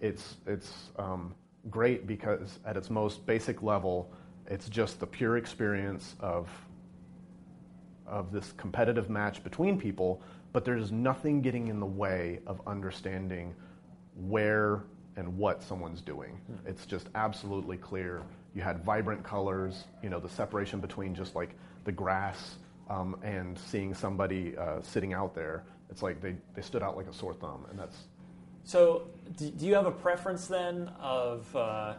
[0.00, 1.34] it's it's um,
[1.70, 4.12] great because at its most basic level,
[4.46, 6.48] it's just the pure experience of
[8.06, 13.54] of this competitive match between people, but there's nothing getting in the way of understanding
[14.14, 14.82] where
[15.16, 16.38] and what someone's doing.
[16.66, 18.22] It's just absolutely clear.
[18.54, 21.54] You had vibrant colors, you know, the separation between just like
[21.84, 22.56] the grass
[22.90, 25.64] um, and seeing somebody uh, sitting out there.
[25.92, 28.06] It's like they, they stood out like a sore thumb, and that's
[28.64, 31.94] So, do, do you have a preference then of, uh,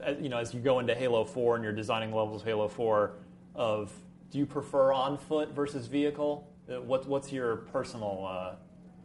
[0.00, 2.66] as- you know, as you go into Halo 4 and you're designing levels of Halo
[2.66, 3.12] 4,
[3.54, 3.92] of
[4.32, 6.48] do you prefer on foot versus vehicle?
[6.68, 8.54] Uh, What, what's your personal uh,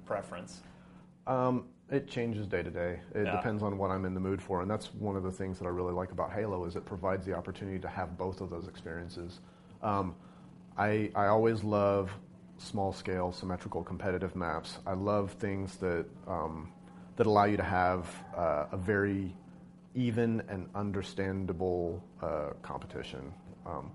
[0.06, 0.62] preference?
[1.28, 3.00] Um, it changes day to day.
[3.14, 3.36] It Yeah.
[3.36, 5.66] depends on what I'm in the mood for, and that's one of the things that
[5.66, 8.68] I really like about Halo is it provides the opportunity to have both of those
[8.68, 9.40] experiences.
[9.84, 10.16] Um,
[10.80, 12.10] I I always love
[12.58, 14.80] small scale symmetrical competitive maps.
[14.86, 16.72] I love things that um,
[17.16, 19.36] that allow you to have uh, a very
[19.96, 23.34] even and understandable uh, competition.
[23.66, 23.92] Um,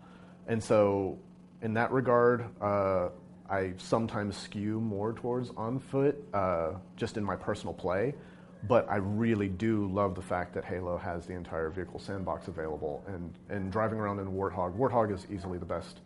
[0.48, 1.18] and so,
[1.62, 3.10] in that regard, uh,
[3.48, 8.14] I sometimes skew more towards on foot, uh, just in my personal play.
[8.68, 13.04] But I really do love the fact that Halo has the entire vehicle sandbox available,
[13.08, 14.76] and, and driving around in Warthog.
[14.76, 16.00] Warthog is easily the best,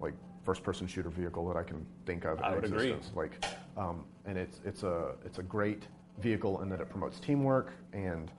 [0.00, 0.14] like
[0.48, 2.96] first-person shooter vehicle that I can think of I would agree.
[3.14, 3.44] Like,
[3.76, 5.82] um, and it's it's a it's a great
[6.22, 8.30] vehicle in that it promotes teamwork and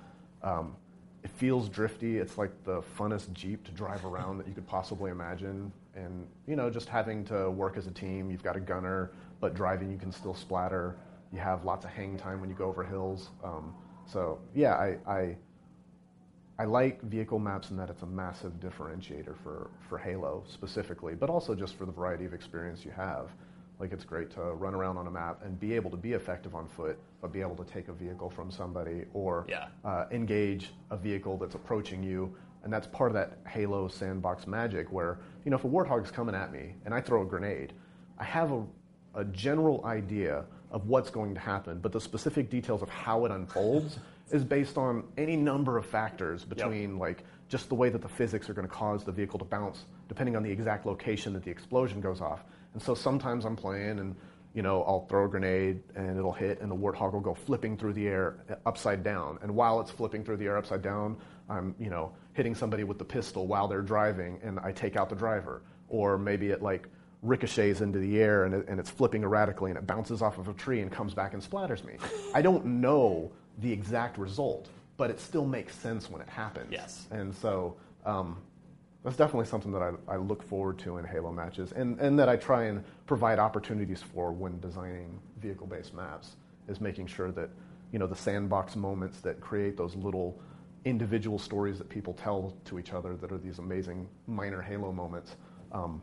[0.42, 0.76] um,
[1.24, 2.18] it feels drifty.
[2.18, 5.72] It's like the funnest Jeep to drive around that you could possibly imagine.
[5.94, 8.32] And you know, just having to work as a team.
[8.32, 10.96] You've got a gunner, but driving you can still splatter.
[11.32, 13.30] You have lots of hang time when you go over hills.
[13.44, 13.76] Um,
[14.08, 15.38] so yeah, I, I
[16.60, 21.30] I like vehicle maps in that it's a massive differentiator for, for Halo specifically, but
[21.30, 23.30] also just for the variety of experience you have.
[23.80, 26.54] Like it's great to run around on a map and be able to be effective
[26.56, 29.68] on foot, but be able to take a vehicle from somebody or Yeah.
[29.86, 32.36] uh, engage a vehicle that's approaching you.
[32.66, 36.36] And that's part of that Halo sandbox magic where, you know, if a Warthog's coming
[36.36, 37.72] at me and I throw a grenade,
[38.18, 38.66] I have a,
[39.16, 43.32] a general idea of what's going to happen, but the specific details of how it
[43.32, 43.98] unfolds
[44.32, 48.50] is based on any number of factors between like just the way that the physics
[48.50, 51.52] are going to cause the vehicle to bounce depending on the exact location that the
[51.52, 52.44] explosion goes off.
[52.74, 54.16] And so sometimes I'm playing and
[54.54, 57.78] you know, I'll throw a grenade and it'll hit and the warthog will go flipping
[57.78, 59.38] through the air uh, upside down.
[59.42, 61.18] And while it's flipping through the air upside down,
[61.50, 65.10] I'm, you know, hitting somebody with the pistol while they're driving and I take out
[65.10, 65.62] the driver.
[65.88, 66.88] Or maybe it like
[67.22, 70.48] ricochets into the air and, it, and it's flipping erratically and it bounces off of
[70.48, 71.98] a tree and comes back and splatters me.
[72.34, 76.72] I don't know the exact result, but it still makes sense when it happens.
[76.72, 77.08] Yes.
[77.12, 78.38] And so um,
[79.04, 82.30] that's definitely something that I, I look forward to in Halo matches, and, and that
[82.30, 86.36] I try and provide opportunities for when designing vehicle-based maps.
[86.68, 87.50] Is making sure that
[87.92, 90.40] you know the sandbox moments that create those little
[90.86, 95.36] individual stories that people tell to each other that are these amazing minor Halo moments.
[95.72, 96.00] Um,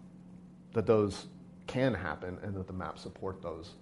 [0.72, 1.26] that those
[1.68, 3.74] can happen, and that the maps support those.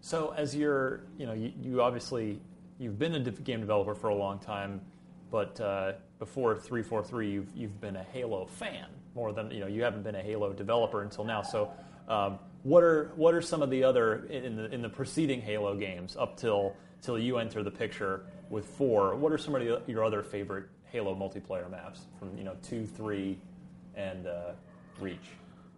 [0.00, 2.40] So as you're, you know, you, you obviously
[2.78, 4.80] you've been a game developer for a long time,
[5.30, 9.66] but uh, before 343, you've you've been a Halo fan more than you know.
[9.66, 11.42] You haven't been a Halo developer until now.
[11.42, 11.70] So
[12.08, 15.74] um, what are what are some of the other in the in the preceding Halo
[15.74, 19.14] games up till till you enter the picture with four?
[19.16, 22.86] What are some of the, your other favorite Halo multiplayer maps from you know two,
[22.86, 23.38] three,
[23.94, 24.52] and uh,
[25.00, 25.30] Reach?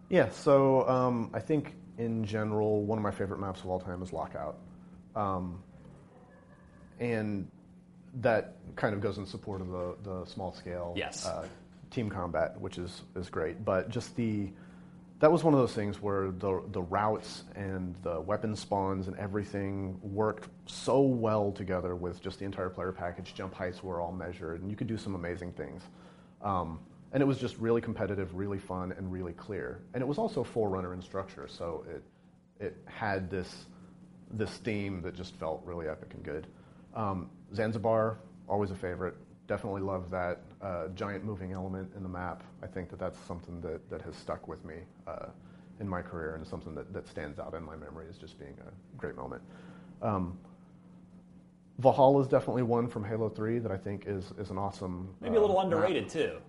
[0.09, 4.01] Yeah, so um, I think in general, one of my favorite maps of all time
[4.01, 4.57] is Lockout.
[5.15, 5.61] Um,
[6.99, 7.49] and
[8.21, 11.25] that kind of goes in support of the, the small scale Yes.
[11.25, 11.45] uh,
[11.91, 13.63] team combat, which is, is great.
[13.63, 14.49] But just the
[15.19, 19.17] that was one of those things where the the routes and the weapon spawns and
[19.17, 23.33] everything worked so well together with just the entire player package.
[23.33, 25.81] Jump heights were all measured, and you could do some amazing things.
[26.43, 26.79] Um,
[27.13, 29.79] and it was just really competitive, really fun, and really clear.
[29.95, 32.03] And it was also Forerunner in structure, so it
[32.63, 33.65] it had this
[34.29, 36.45] this theme that just felt really epic and good.
[36.97, 38.17] Um, Zanzibar,
[38.49, 39.15] always a favorite.
[39.47, 42.43] Definitely love that uh, giant moving element in the map.
[42.63, 44.77] I think that that's something that, that has stuck with me
[45.07, 45.27] uh,
[45.79, 48.55] in my career and something that, that stands out in my memory as just being
[48.67, 49.43] a great moment.
[50.01, 50.37] Um,
[51.77, 55.13] Valhalla is definitely one from Halo 3 that I think is, is an awesome.
[55.21, 55.73] Maybe a little uh, map.
[55.73, 56.39] underrated too.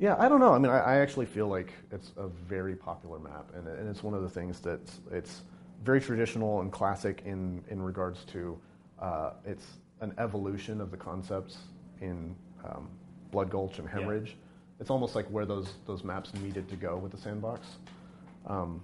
[0.00, 0.54] Yeah, I don't know.
[0.54, 4.02] I mean, I, I actually feel like it's a very popular map, and, and it's
[4.02, 4.80] one of the things that
[5.12, 5.42] it's
[5.84, 8.58] very traditional and classic in in regards to
[9.02, 9.66] uh, it's
[10.00, 11.58] an evolution of the concepts
[12.00, 12.34] in
[12.64, 12.88] um,
[13.30, 14.36] Blood Gulch and Hemorrhage.
[14.80, 17.66] It's almost like where those those maps needed to go with the sandbox.
[18.46, 18.80] Um,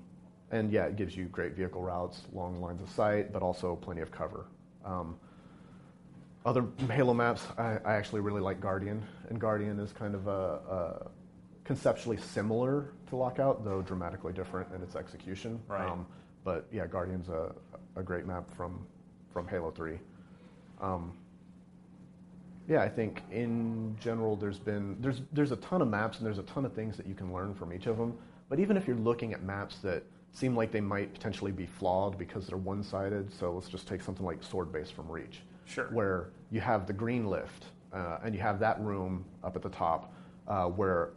[0.50, 4.00] and yeah, it gives you great vehicle routes, long lines of sight, but also plenty
[4.00, 4.46] of cover.
[4.84, 5.16] Um,
[6.46, 10.30] other Halo maps, I, I actually really like Guardian, and Guardian is kind of a,
[10.30, 11.10] a
[11.64, 15.60] conceptually similar to Lockout, though dramatically different in its execution.
[15.68, 15.98] Um, Right.
[16.44, 17.54] but yeah, Guardian's a,
[17.96, 18.86] a great map from
[19.32, 19.98] from Halo Three.
[20.80, 21.12] Um,
[22.68, 26.38] yeah, I think in general there's been there's there's a ton of maps and there's
[26.38, 28.16] a ton of things that you can learn from each of them.
[28.48, 30.02] But even if you're looking at maps that
[30.32, 34.24] seem like they might potentially be flawed because they're one-sided, so let's just take something
[34.24, 35.86] like Sword Base from Reach, Sure.
[35.86, 39.70] where you have the green lift uh, and you have that room up at the
[39.70, 40.12] top
[40.46, 41.10] uh, where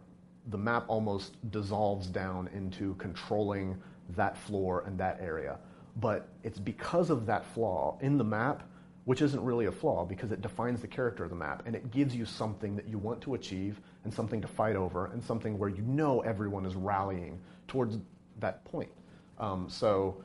[0.49, 3.77] the map almost dissolves down into controlling
[4.15, 5.57] that floor and that area.
[5.97, 8.63] But it's because of that flaw in the map,
[9.05, 11.89] which isn't really a flaw because it defines the character of the map and it
[11.91, 15.57] gives you something that you want to achieve and something to fight over and something
[15.57, 17.97] where you know everyone is rallying towards
[18.39, 18.91] that point.
[19.39, 20.23] Um, so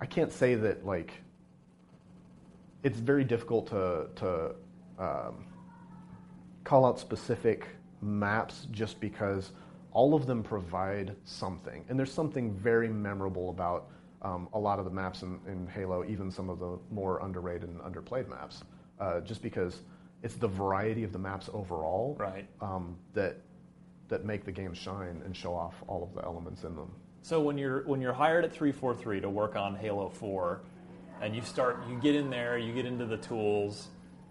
[0.00, 1.12] I can't say that like
[2.82, 4.54] it's very difficult to to
[4.98, 5.46] um,
[6.64, 7.66] call out specific
[8.00, 9.52] maps just because
[9.92, 13.88] all of them provide something, and there's something very memorable about
[14.22, 17.68] um, a lot of the maps in, in Halo, even some of the more underrated
[17.68, 18.62] and underplayed maps,
[19.00, 19.80] uh, just because
[20.22, 22.46] it's the variety of the maps overall Right.
[22.60, 23.36] um, that
[24.08, 26.90] that make the game shine and show off all of the elements in them.
[27.22, 30.60] So when you're when you're hired at 343 to work on Halo 4
[31.20, 33.88] and you start you get in there, you get into the tools,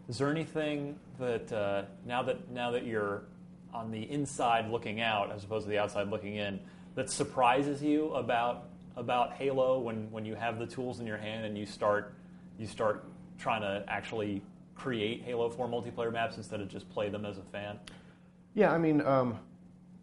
[0.10, 3.24] is there anything that uh, now that now that you're
[3.74, 6.60] on the inside looking out as opposed to the outside looking in
[6.96, 11.45] that surprises you about about Halo when, when you have the tools in your hand
[11.45, 12.16] and you start
[12.58, 13.06] you start
[13.38, 14.41] trying to actually
[14.76, 17.80] create Halo 4 multiplayer maps instead of just play them as a fan?
[18.56, 19.38] Yeah, I mean, um,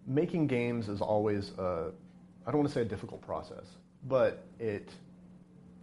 [0.07, 1.91] making games is always a,
[2.47, 3.67] I don't want to say a difficult process,
[4.07, 4.91] but it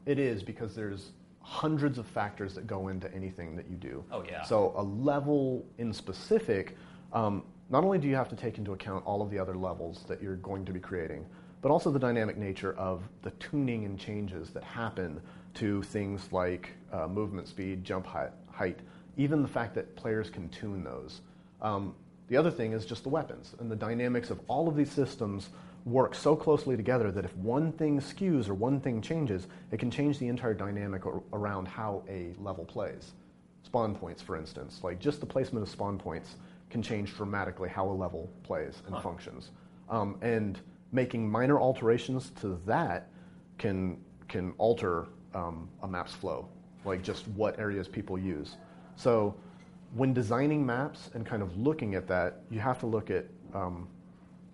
[0.05, 4.03] it is because there's hundreds of factors that go into anything that you do.
[4.12, 4.43] Oh, yeah.
[4.43, 6.76] So a level in specific,
[7.14, 10.03] um, not only do you have to take into account all of the other levels
[10.07, 11.26] that you're going to be creating,
[11.62, 15.22] but also the dynamic nature of the tuning and changes that happen
[15.53, 18.80] to things like uh, movement speed, jump height, height,
[19.18, 21.22] even the fact that players can tune those.
[21.62, 21.93] Um,
[22.28, 25.49] the other thing is just the weapons and the dynamics of all of these systems
[25.86, 29.91] work so closely together that if one thing skews or one thing changes, it can
[29.91, 33.12] change the entire dynamic ar- around how a level plays.
[33.64, 36.36] Spawn points, for instance, like just the placement of spawn points
[36.70, 39.49] can change dramatically how a level plays and functions.
[39.89, 40.59] Um, and
[40.92, 43.08] making minor alterations to that
[43.58, 46.48] can can alter um, a map's flow,
[46.86, 48.56] like just what areas people use.
[48.96, 49.36] So
[49.94, 53.88] when designing maps and kind of looking at that, you have to look at um,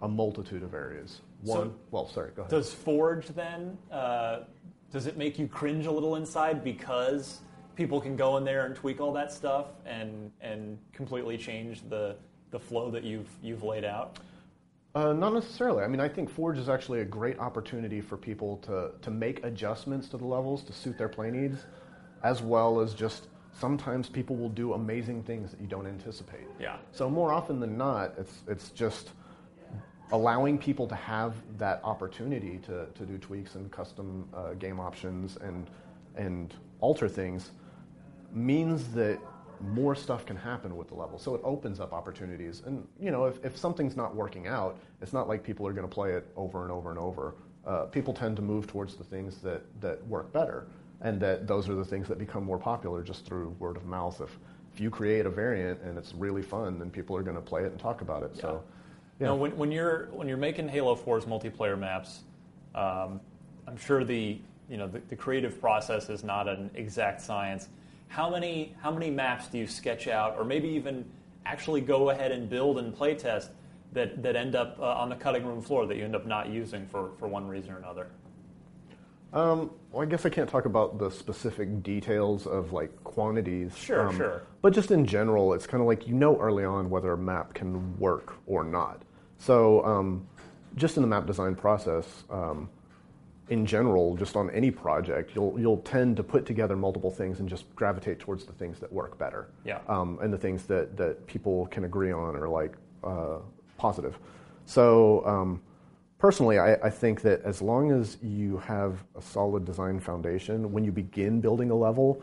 [0.01, 1.21] a multitude of areas.
[1.43, 2.49] So- One, well, sorry, go ahead.
[2.51, 4.39] Does Forge then, uh,
[4.91, 7.41] does it make you cringe a little inside because
[7.75, 12.15] people can go in there and tweak all that stuff and, and completely change the,
[12.49, 14.17] the flow that you've, you've laid out?
[14.97, 15.83] Uh, not necessarily.
[15.83, 19.45] I mean, I think Forge is actually a great opportunity for people to, to make
[19.45, 21.65] adjustments to the levels to suit their play needs,
[22.23, 26.47] as well as just sometimes people will do amazing things that you don't anticipate.
[26.59, 26.77] Yeah.
[26.91, 29.11] So more often than not, it's it's just
[30.11, 35.37] allowing people to have that opportunity to, to do tweaks and custom uh, game options
[35.37, 35.69] and
[36.15, 37.51] and alter things
[38.33, 39.19] means that
[39.61, 41.17] more stuff can happen with the level.
[41.17, 42.63] So it opens up opportunities.
[42.65, 45.87] And you know, if, if something's not working out, it's not like people are going
[45.87, 47.35] to play it over and over and over.
[47.65, 50.67] Uh, people tend to move towards the things that, that work better,
[51.01, 54.21] and that those are the things that become more popular just through word of mouth.
[54.21, 54.37] If
[54.77, 57.63] if you create a variant and it's really fun, then people are going to play
[57.63, 58.37] it and talk about it.
[58.37, 58.63] So,
[59.19, 62.19] You know, when, when you're when you're making Halo 4's multiplayer maps,
[62.75, 63.19] um,
[63.67, 64.39] I'm sure the
[64.69, 67.69] you know the, the creative process is not an exact science.
[68.07, 71.05] How many how many maps do you sketch out, or maybe even
[71.45, 73.51] actually go ahead and build and play test
[73.93, 76.49] that that end up uh, on the cutting room floor that you end up not
[76.49, 78.07] using for, for one reason or another?
[79.33, 83.77] Um, well, I guess I can't talk about the specific details of like quantities.
[83.77, 84.41] Sure, um, sure.
[84.61, 87.53] But just in general, it's kind of like you know early on whether a map
[87.53, 89.01] can work or not.
[89.37, 90.27] So, um,
[90.75, 92.69] just in the map design process, um,
[93.49, 97.47] in general, just on any project, you'll you'll tend to put together multiple things and
[97.47, 99.49] just gravitate towards the things that work better.
[99.63, 99.79] Yeah.
[99.87, 103.37] Um, and the things that that people can agree on are like uh,
[103.77, 104.17] positive.
[104.65, 105.25] So.
[105.25, 105.61] Um,
[106.19, 110.83] Personally, I, I think that as long as you have a solid design foundation, when
[110.83, 112.19] you begin building a level,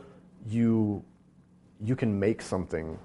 [0.48, 1.04] you
[1.80, 2.98] you can make something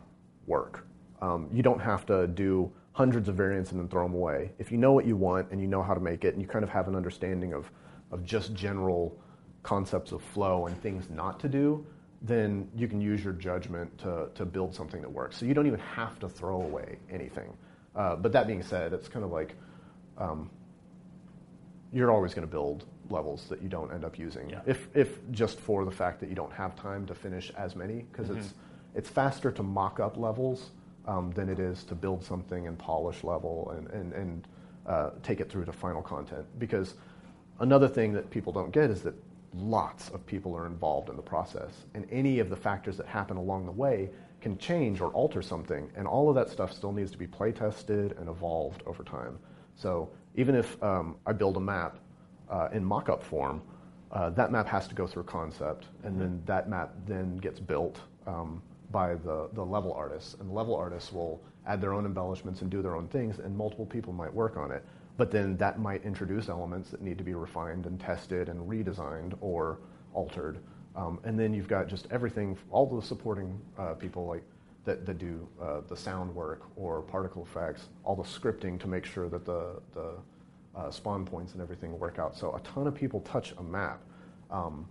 [0.47, 0.87] work.
[1.21, 4.51] Um, you don't have to do hundreds of variants and then throw them away.
[4.57, 6.47] If you know what you want and you know how to make it, and you
[6.47, 7.69] kind of have an understanding of
[8.11, 9.17] of just general
[9.63, 11.85] concepts of flow and things not to do,
[12.21, 15.37] then you can use your judgment to to build something that works.
[15.37, 17.53] So you don't even have to throw away anything.
[17.95, 19.55] Uh, but that being said, it's kind of like
[20.17, 20.49] um,
[21.91, 24.49] you're always going to build levels that you don't end up using.
[24.49, 24.61] Yeah.
[24.65, 28.05] If if just for the fact that you don't have time to finish as many,
[28.11, 28.53] because it's
[28.95, 30.71] it's faster to mock up levels
[31.07, 34.47] um, than it is to build something and polish level and and and
[34.85, 36.45] uh, take it through to final content.
[36.59, 36.95] Because
[37.59, 39.13] another thing that people don't get is that
[39.53, 43.37] lots of people are involved in the process, and any of the factors that happen
[43.37, 44.09] along the way
[44.41, 47.51] can change or alter something, and all of that stuff still needs to be play
[47.51, 49.37] tested and evolved over time.
[49.75, 51.97] So even if um, I build a map
[52.49, 53.61] uh, in mock-up form,
[54.11, 57.99] uh, that map has to go through concept, and then that map then gets built
[58.25, 62.71] um, by the, the level artists, and level artists will add their own embellishments and
[62.71, 64.83] do their own things, and multiple people might work on it.
[65.19, 69.33] But then that might introduce elements that need to be refined and tested and redesigned
[69.41, 69.79] or
[70.13, 70.59] altered.
[70.95, 74.43] Um, and then you've got just everything, all the supporting uh, people like
[74.85, 79.03] that, that do uh, the sound work or particle effects, all the scripting to make
[79.03, 80.13] sure that the, the
[80.73, 82.37] uh, spawn points and everything work out.
[82.37, 84.01] So a ton of people touch a map.
[84.49, 84.87] Um,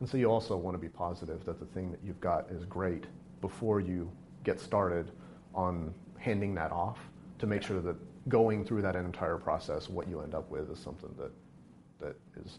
[0.00, 2.64] and so you also want to be positive that the thing that you've got is
[2.64, 3.04] great
[3.40, 4.10] before you
[4.42, 5.12] get started
[5.54, 6.98] on handing that off
[7.38, 7.94] to make sure that
[8.28, 11.32] going through that entire process, what you end up with is something that,
[12.00, 12.58] that is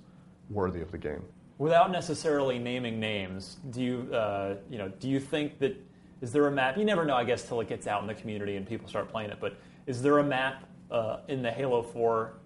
[0.49, 1.23] worthy of the game.
[1.57, 5.77] Without necessarily naming names, do you uh, you know do you think that
[6.21, 6.77] is there a map?
[6.77, 9.09] You never know, I guess, till it gets out in the community and people start
[9.09, 9.37] playing it.
[9.39, 12.39] But is there a map uh, in the Halo Four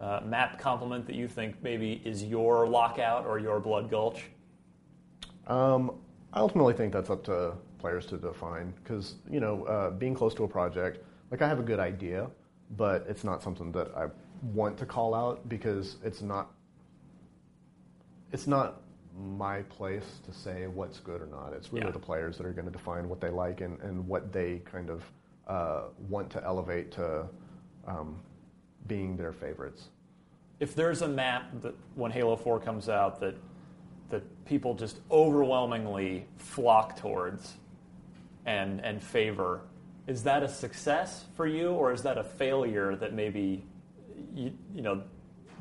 [0.00, 4.24] uh, map complement that you think maybe is your lockout or your Blood Gulch?
[5.46, 5.92] Um,
[6.32, 10.34] I ultimately think that's up to players to define because you know uh, being close
[10.34, 12.28] to a project, like I have a good idea,
[12.76, 14.06] but it's not something that I
[14.52, 16.50] want to call out because it's not
[18.32, 18.82] it's not
[19.18, 21.52] my place to say what's good or not.
[21.52, 21.92] It's really Yeah.
[21.92, 24.88] the players that are going to define what they like and, and what they kind
[24.88, 25.02] of
[25.48, 27.26] uh, want to elevate to
[27.88, 28.16] um,
[28.86, 29.88] being their favorites.
[30.60, 33.34] If there's a map that when Halo Four comes out that
[34.10, 37.54] that people just overwhelmingly flock towards
[38.46, 39.62] and and favor,
[40.06, 43.64] is that a success for you or is that a failure that maybe
[44.34, 45.02] you, you know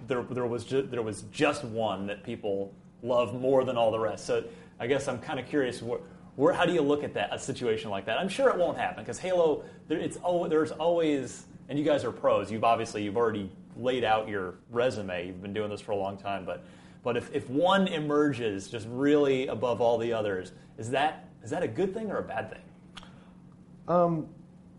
[0.08, 2.74] there there was ju- there was just one that people
[3.04, 4.26] love more than all the rest.
[4.26, 4.44] So
[4.80, 6.00] I guess I'm kind of curious where,
[6.36, 8.18] where how do you look at that a situation like that?
[8.18, 12.04] I'm sure it won't happen because Halo there, it's al- there's always and you guys
[12.04, 12.52] are pros.
[12.52, 15.28] You've obviously you've already laid out your resume.
[15.28, 16.64] You've been doing this for a long time, but
[17.04, 21.64] but if, if one emerges just really above all the others, is that is that
[21.64, 22.62] a good thing or a bad thing?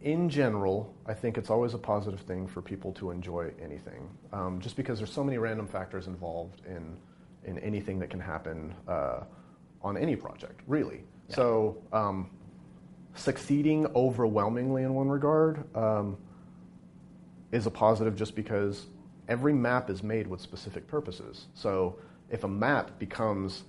[0.02, 4.60] In general, I think it's always a positive thing for people to enjoy anything, um,
[4.60, 6.96] just because there's so many random factors involved in
[7.44, 9.20] in anything that can happen uh,
[9.82, 11.02] on any project, really.
[11.28, 12.30] So, um,
[13.14, 16.16] succeeding overwhelmingly in one regard um,
[17.52, 18.86] is a positive, just because
[19.28, 21.46] every map is made with specific purposes.
[21.54, 21.96] So,
[22.30, 23.64] if a map becomes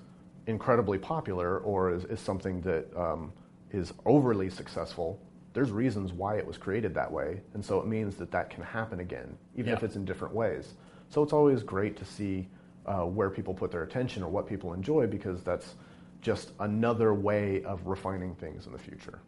[0.48, 3.32] incredibly popular or is, is something that um,
[3.72, 5.20] is overly successful,
[5.54, 8.64] there's reasons why it was created that way, and so it means that that can
[8.64, 10.76] happen again, even if it's in different ways.
[11.10, 12.48] So it's always great to see
[12.86, 15.76] uh, where people put their attention or what people enjoy, because that's
[16.22, 19.20] just another way of refining things in the future.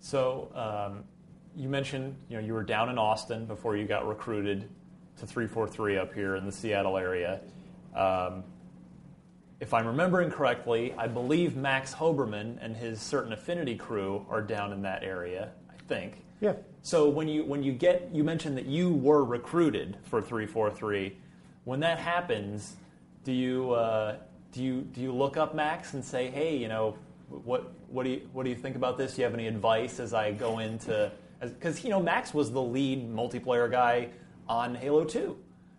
[0.00, 1.04] So um,
[1.56, 4.68] you mentioned you know you were down in Austin before you got recruited
[5.18, 7.40] to 343 up here in the Seattle area.
[7.94, 8.44] Um,
[9.60, 14.72] if I'm remembering correctly, I believe Max Hoberman and his Certain Affinity crew are down
[14.72, 15.50] in that area.
[15.70, 16.22] I think.
[16.40, 16.54] Yeah.
[16.82, 21.16] So when you when you get you mentioned that you were recruited for 343.
[21.64, 22.76] When that happens,
[23.24, 24.16] do you uh,
[24.52, 26.96] do you do you look up Max and say, hey, you know,
[27.28, 29.14] what what do you what do you think about this?
[29.14, 32.62] Do you have any advice as I go into because you know Max was the
[32.62, 34.08] lead multiplayer guy
[34.48, 35.36] on Halo 2,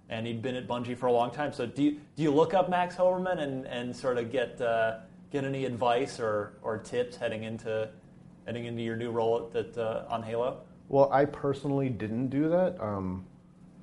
[0.09, 1.51] and he'd been at Bungie for a long time.
[1.53, 4.97] So do you, do you look up Max Hoberman and, and sort of get uh,
[5.31, 7.89] get any advice or, or tips heading into
[8.45, 10.61] heading into your new role at, uh, on Halo?
[10.89, 13.25] Well, I personally didn't do that um,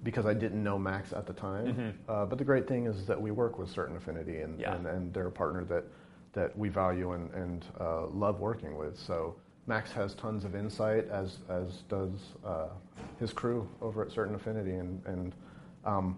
[0.03, 1.95] because I didn't know Max at the time.
[2.09, 4.75] Uh, but the great thing is that we work with Certain Affinity, and, Yeah.
[4.75, 5.85] and, and they're a partner that,
[6.33, 8.99] that we value and, and uh, love working with.
[8.99, 12.11] So Max has tons of insight, as, as does
[12.43, 12.68] uh,
[13.20, 14.77] his crew over at Certain Affinity.
[14.77, 15.35] And, and
[15.85, 16.16] um,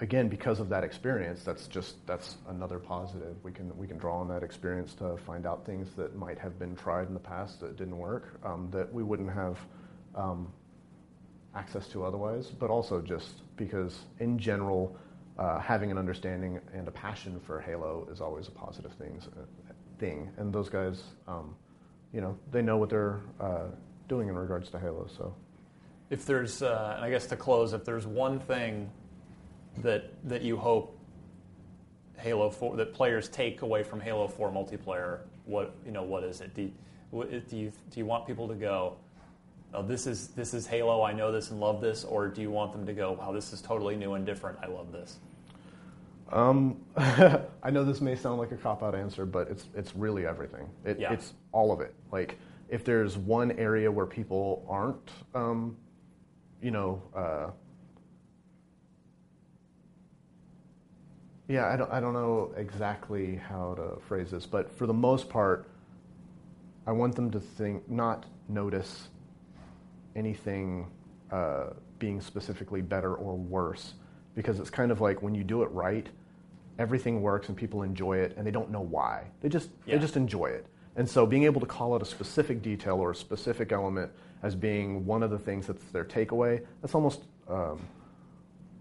[0.00, 3.36] again, because of that experience, that's just that's another positive.
[3.42, 6.58] We can we can draw on that experience to find out things that might have
[6.58, 9.58] been tried in the past that didn't work, um, that we wouldn't have
[10.14, 10.52] um,
[11.54, 12.46] access to otherwise.
[12.46, 14.96] But also just because, in general,
[15.38, 19.72] uh, having an understanding and a passion for Halo is always a positive things, uh,
[19.98, 20.30] thing.
[20.36, 21.54] And those guys, um,
[22.12, 23.66] you know, they know what they're uh,
[24.08, 25.08] doing in regards to Halo.
[25.16, 25.34] So.
[26.10, 28.90] If there's, uh, and I guess to close, if there's one thing
[29.78, 30.98] that that you hope
[32.18, 36.40] Halo 4 that players take away from Halo 4 multiplayer, what you know, what is
[36.40, 36.54] it?
[36.54, 36.72] Do you,
[37.48, 38.96] do you do you want people to go?
[39.74, 41.02] Oh, this is this is Halo.
[41.02, 43.12] I know this and love this, or do you want them to go?
[43.12, 44.58] Wow, this is totally new and different.
[44.62, 45.18] I love this.
[46.32, 50.26] Um, I know this may sound like a cop out answer, but it's it's really
[50.26, 50.68] everything.
[50.84, 51.12] It, Yeah.
[51.12, 51.94] It's all of it.
[52.12, 52.38] Like
[52.68, 55.76] if there's one area where people aren't, um,
[56.62, 57.50] you know, uh,
[61.48, 65.28] yeah, I don't I don't know exactly how to phrase this, but for the most
[65.28, 65.68] part,
[66.86, 69.08] I want them to think not notice
[70.14, 70.86] anything
[71.30, 73.94] uh, being specifically better or worse
[74.34, 76.08] because it's kind of like when you do it right
[76.78, 79.94] everything works and people enjoy it and they don't know why they just Yeah.
[79.94, 80.66] they just enjoy it
[80.96, 84.10] and so being able to call out a specific detail or a specific element
[84.42, 87.80] as being one of the things that's their takeaway that's almost um,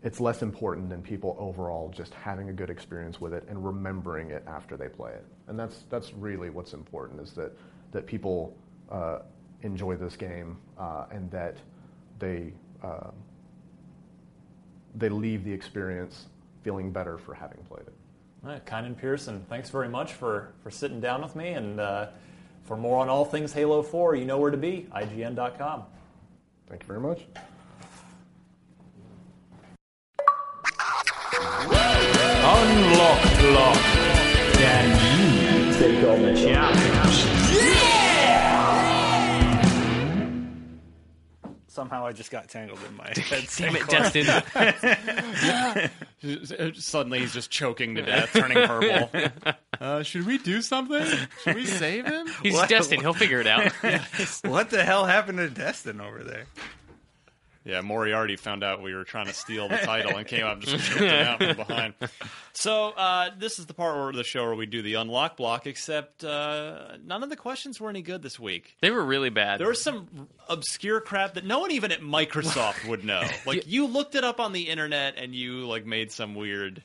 [0.06, 4.30] it's less important than people overall just having a good experience with it and remembering
[4.30, 5.26] it after they play it.
[5.48, 7.52] And that's that's really what's important is that
[7.92, 8.56] that people
[8.92, 9.20] uh,
[9.64, 11.58] enjoy this game uh, and that
[12.20, 12.54] they
[12.84, 13.10] uh,
[14.94, 16.28] they leave the experience
[16.64, 17.94] feeling better for having played it.
[18.46, 21.54] All right, Kynan Pearson, thanks very much for, for sitting down with me.
[21.54, 22.10] And uh,
[22.64, 25.84] for more on all things Halo 4, you know where to be, IGN.com.
[26.70, 27.26] Thank you very much.
[32.48, 33.78] Unlock block.
[34.54, 37.35] Can you take on the challenge?
[41.76, 43.48] Somehow I just got tangled in my head.
[43.58, 44.26] Damn it, Destin.
[46.76, 49.10] Suddenly he's just choking to death, turning purple.
[49.82, 51.06] Uh, should we do something?
[51.44, 52.28] Should we save him?
[52.42, 52.70] He's What?
[52.70, 53.02] Destin.
[53.02, 53.74] He'll figure it out.
[54.46, 56.46] what the hell happened to Destin over there?
[57.66, 60.62] Yeah, Moriarty found out we were trying to steal the title and came up and
[60.68, 61.94] just choked him out from behind.
[62.54, 65.66] So uh, this is the part where the show where we do the unlock block.
[65.66, 68.78] Except uh, none of the questions were any good this week.
[68.82, 69.60] They were really bad.
[69.60, 73.24] There was some obscure crap that no one even at Microsoft would know.
[73.48, 76.84] Like you looked it up on the internet and you like made some weird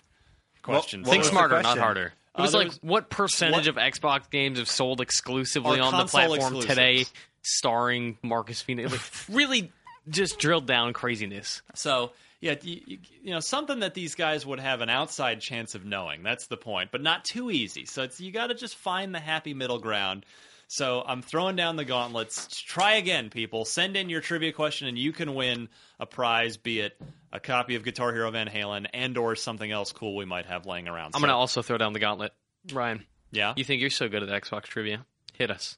[0.62, 1.06] questions.
[1.06, 2.06] what Think was the smarter, not harder.
[2.06, 5.78] It Uh, was there like, was- what percentage what- of Xbox games have sold exclusively
[5.78, 6.66] on the platform exclusives.
[6.66, 7.04] today,
[7.42, 8.90] starring Marcus Phoenix?
[8.92, 9.00] Like,
[9.36, 9.72] really,
[10.08, 11.62] just drilled down craziness.
[11.74, 15.74] So yeah, you, you, you know something that these guys would have an outside chance
[15.74, 16.22] of knowing.
[16.22, 17.84] That's the point, but not too easy.
[17.84, 20.24] So it's you got to just find the happy middle ground.
[20.68, 22.60] So I'm throwing down the gauntlets.
[22.60, 23.64] Try again, people.
[23.64, 26.96] Send in your trivia question, and you can win a prize, be it
[27.32, 30.66] a copy of Guitar Hero Van Halen and or something else cool we might have
[30.66, 31.06] laying around.
[31.14, 32.32] I'm So- gonna also throw down the gauntlet.
[32.72, 33.54] Ryan, yeah.
[33.56, 35.04] you think you're so good at Xbox trivia?
[35.34, 35.76] Hit us.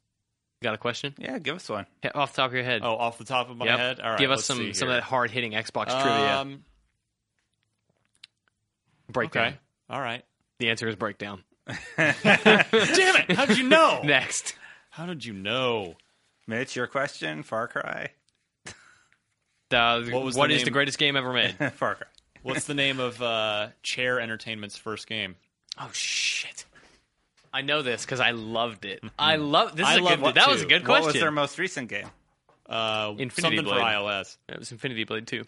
[0.62, 1.14] Got a question?
[1.18, 1.86] Yeah, give us one.
[2.02, 2.82] Hit off the top of your head.
[2.84, 3.78] Oh, off the top of my Yep.
[3.78, 4.00] head.
[4.00, 6.38] All right, Give us let's some see some of that hard hitting Xbox trivia.
[6.38, 6.64] Um,
[9.11, 9.46] breakdown.
[9.49, 9.57] okay.
[9.91, 10.24] All right.
[10.58, 11.42] The answer is breakdown.
[11.96, 13.32] Damn it!
[13.32, 14.00] How did you know?
[14.04, 14.54] Next.
[14.91, 15.95] How did you know?
[16.46, 18.11] Mitch, your question, Far Cry.
[19.70, 21.54] Uh, What was what the is the greatest game ever made?
[21.74, 22.07] Far Cry.
[22.42, 25.37] What's the name of uh, Chair Entertainment's first game?
[25.80, 26.64] oh shit!
[27.53, 29.03] I know this because I loved it.
[29.18, 29.87] I love this.
[29.88, 30.66] Is I a good, loved it that was too.
[30.66, 31.03] a good question.
[31.04, 32.07] What was their most recent game?
[32.68, 33.80] Uh, Infinity something Blade.
[33.80, 35.45] for iOS it was Infinity Blade 2.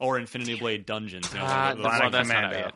[0.00, 1.32] or Infinity Blade Dungeons.
[1.32, 2.58] you know, Ah, those- well, Bionic that's not out Commando.
[2.58, 2.74] yet.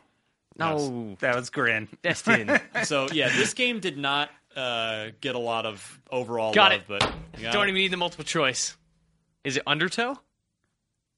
[0.59, 1.89] No, That was Grin.
[2.03, 2.61] Destin.
[2.85, 6.87] so yeah, this game did not uh, get a lot of overall Got love, it.
[6.89, 7.71] but you got Don't it.
[7.71, 8.77] even need the multiple choice.
[9.45, 10.19] Is it Undertow?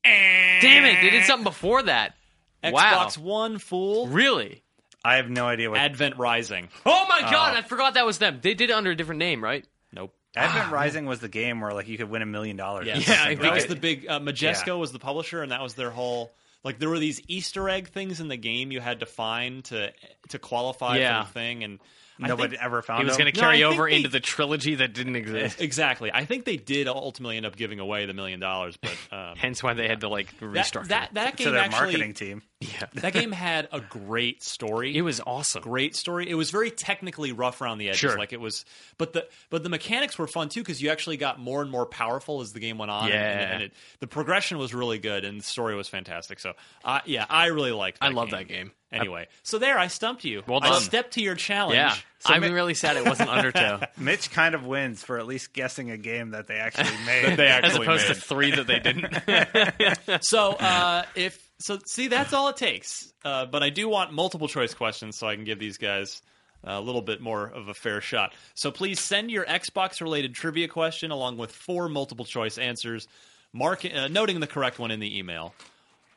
[0.05, 1.01] Damn it!
[1.03, 2.15] They did something before that.
[2.63, 3.25] Xbox Wow.
[3.25, 4.07] One fool.
[4.07, 4.63] Really?
[5.05, 6.69] I have no idea what Advent Rising.
[6.87, 7.55] Oh my god!
[7.57, 8.39] I forgot that was them.
[8.43, 9.65] They did it under a different name, right?
[9.93, 10.15] Nope.
[10.37, 12.85] Advent Rising was the game where like you could win a million dollars.
[12.87, 13.07] or Yes.
[13.07, 14.07] Yeah, something, I think that was the big.
[14.09, 14.73] Uh, Majesco Yeah.
[14.75, 16.33] was the publisher, and that was their whole
[16.65, 19.93] like there were these Easter egg things in the game you had to find to
[20.31, 21.23] to qualify Yeah.
[21.23, 21.79] for the thing, and
[22.23, 23.25] I Nobody think- ever found He was them.
[23.25, 25.61] going to No, carry I think over they- into the trilogy that didn't exist.
[25.61, 26.13] Exactly.
[26.15, 29.63] I think they did ultimately end up giving away the million dollars, but um, Hence
[29.65, 31.15] why they had to like restart that, restructure.
[31.15, 32.43] that that to game their actually marketing team.
[32.73, 34.97] Yeah, that game had a great story.
[34.97, 35.63] it was awesome.
[35.63, 36.29] great story.
[36.29, 38.01] It was very technically rough around the edges.
[38.01, 38.19] Sure.
[38.19, 38.65] Like it was,
[38.99, 41.87] but the but the mechanics were fun too because you actually got more and more
[41.87, 43.05] powerful as the game went on.
[43.05, 43.55] and- and, Yeah.
[43.55, 46.39] and it, the progression was really good and the story was fantastic.
[46.41, 46.53] So,
[46.85, 48.01] uh, yeah, I really liked.
[48.01, 48.39] That I love game.
[48.39, 48.73] that game.
[48.93, 50.45] Anyway, so there, I stumped you.
[50.47, 50.81] Well I done.
[50.81, 51.75] stepped to your challenge.
[51.75, 55.27] Yeah, So I'm ma- really sad it wasn't Undertow Mitch kind of wins for at
[55.27, 57.25] least guessing a game that they actually made.
[57.27, 60.21] that They as actually opposed to three that they didn't.
[60.23, 63.13] So uh, if so, see that's all it takes.
[63.25, 66.23] Uh, but I do want multiple choice questions so I can give these guys
[66.67, 68.35] a little bit more of a fair shot.
[68.55, 73.07] So please send your Xbox related trivia question along with four multiple choice answers,
[73.53, 75.55] mark uh, noting the correct one in the email,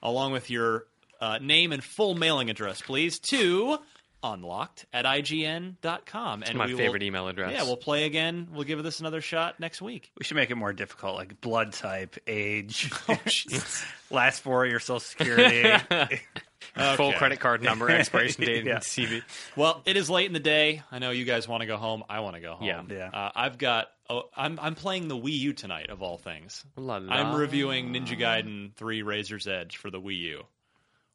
[0.02, 0.86] along with your
[1.20, 3.78] uh, name and full mailing address, please to
[4.24, 6.44] unlocked at ign.com.
[6.44, 7.52] And my we favorite will, email address.
[7.54, 8.48] Yeah, we'll play again.
[8.52, 10.12] We'll give this another shot next week.
[10.18, 13.18] We should make it more difficult, like blood type, age, Oh,
[14.12, 15.74] last four of your social security.
[16.96, 18.76] Full credit card number, expiration date, Yeah.
[18.76, 19.22] and CV.
[19.56, 20.84] Well, it is late in the day.
[20.92, 22.04] I know you guys want to go home.
[22.10, 22.68] I want to go home.
[22.68, 22.84] Yeah.
[22.90, 23.10] Yeah.
[23.12, 23.88] Uh, I've got.
[24.10, 26.64] Oh, I'm I'm playing the Wii U tonight of all things.
[26.76, 27.14] La la.
[27.14, 30.44] I'm reviewing Ninja Gaiden 3 Razor's Edge for the Wii U.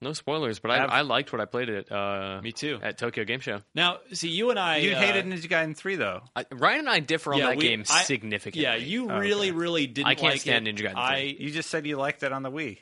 [0.03, 2.79] No spoilers, but I, Have- I liked what I played at uh, Me too.
[2.83, 3.61] at Tokyo Game Show.
[3.75, 4.79] Now, see, you and I.
[4.79, 6.23] you uh, hated Ninja Gaiden 3, though.
[6.37, 8.63] I, Ryan and I differ on yeah, that we- game I- significantly.
[8.65, 9.57] Yeah, you Oh, really, okay.
[9.57, 10.09] really didn't.
[10.09, 10.75] I can't like stand it.
[10.77, 11.01] Ninja Gaiden 3.
[11.01, 12.79] I You just said you liked it on the Wii.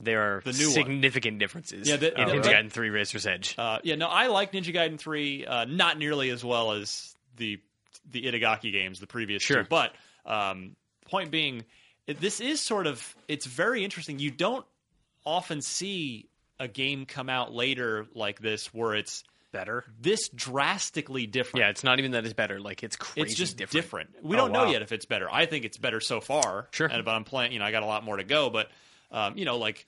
[0.00, 0.74] there are The new one.
[0.74, 3.54] significant differences Yeah, the- in the- Ninja but- Gaiden 3 Razor's Edge.
[3.58, 7.60] Uh, yeah, no, I like Ninja Gaiden 3, uh, not nearly as well as the
[8.10, 9.64] the Itagaki games, the previous Sure.
[9.64, 9.68] two.
[9.68, 9.92] But
[10.24, 10.76] um,
[11.10, 11.64] point being,
[12.06, 14.18] this is sort of it's very interesting.
[14.18, 14.64] You don't
[15.28, 16.28] often see
[16.58, 19.84] a game come out later like this where it's Better.
[20.00, 21.64] this drastically different.
[21.64, 22.60] yeah, it's not even that it's better.
[22.60, 24.10] Like it's crazy it's just different.
[24.22, 24.70] We Oh, don't know wow.
[24.70, 25.26] yet if it's better.
[25.32, 26.68] I think it's better so far.
[26.72, 26.86] Sure.
[26.86, 27.52] And, but I'm playing.
[27.52, 28.50] You know, I got a lot more to go.
[28.50, 28.70] But
[29.10, 29.86] um, you know, like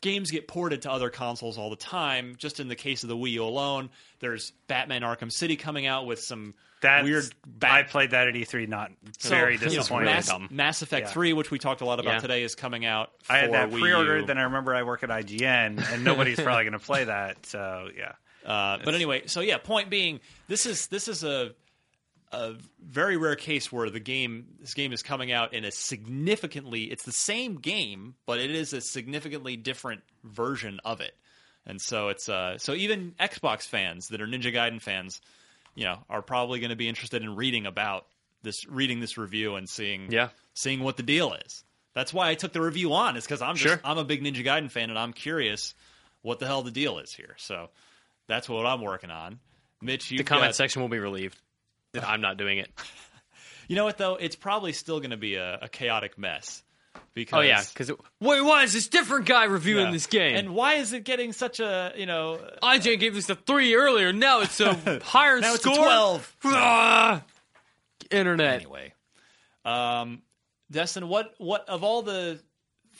[0.00, 2.34] games get ported to other consoles all the time.
[2.38, 6.06] Just in the case of the Wii U alone, there's Batman Arkham City coming out
[6.06, 7.24] with some That's, weird.
[7.62, 10.00] I played that at E3, not so, very you know.
[10.00, 10.30] Mass.
[10.50, 11.12] Mass Effect Yeah.
[11.12, 12.20] 3, which we talked a lot about Yeah.
[12.20, 13.10] today, is coming out.
[13.24, 14.20] For I had that Wii pre-ordered.
[14.20, 14.26] U.
[14.26, 17.44] Then I remember I work at IGN, and nobody's probably going to play that.
[17.46, 18.12] So yeah,
[18.46, 21.52] Uh, but anyway, so yeah, point being, this is this is a
[22.32, 26.84] a very rare case where the game this game is coming out in a significantly
[26.84, 31.14] it's the same game, but it is a significantly different version of it.
[31.66, 35.20] And so it's uh so even Xbox fans that are Ninja Gaiden fans,
[35.74, 38.06] you know, are probably going to be interested in reading about
[38.42, 40.28] this reading this review and seeing Yeah.
[40.54, 41.64] seeing what the deal is.
[41.94, 43.80] That's why I took the review on is cuz I'm just Sure.
[43.84, 45.74] I'm a big Ninja Gaiden fan and I'm curious
[46.22, 47.34] what the hell the deal is here.
[47.38, 47.70] So
[48.26, 49.40] that's what I'm working on.
[49.80, 51.38] Mitch, you The comment section will be relieved
[51.92, 52.70] that I'm not doing it.
[53.70, 54.14] You know what though?
[54.14, 56.62] It's probably still going to be a, a chaotic mess.
[57.12, 59.92] Because Oh yeah, because wait, why is this different guy reviewing Yeah.
[59.92, 60.36] this game?
[60.36, 62.40] And why is it getting such a you know?
[62.62, 64.10] IJ gave this a three earlier.
[64.10, 64.72] Now it's a
[65.04, 65.84] higher Now it's a score.
[65.84, 66.36] 12.
[66.46, 67.22] Ah!
[68.10, 68.54] Internet.
[68.62, 68.94] Anyway,
[69.66, 70.22] um,
[70.70, 72.40] Destin, what what of all the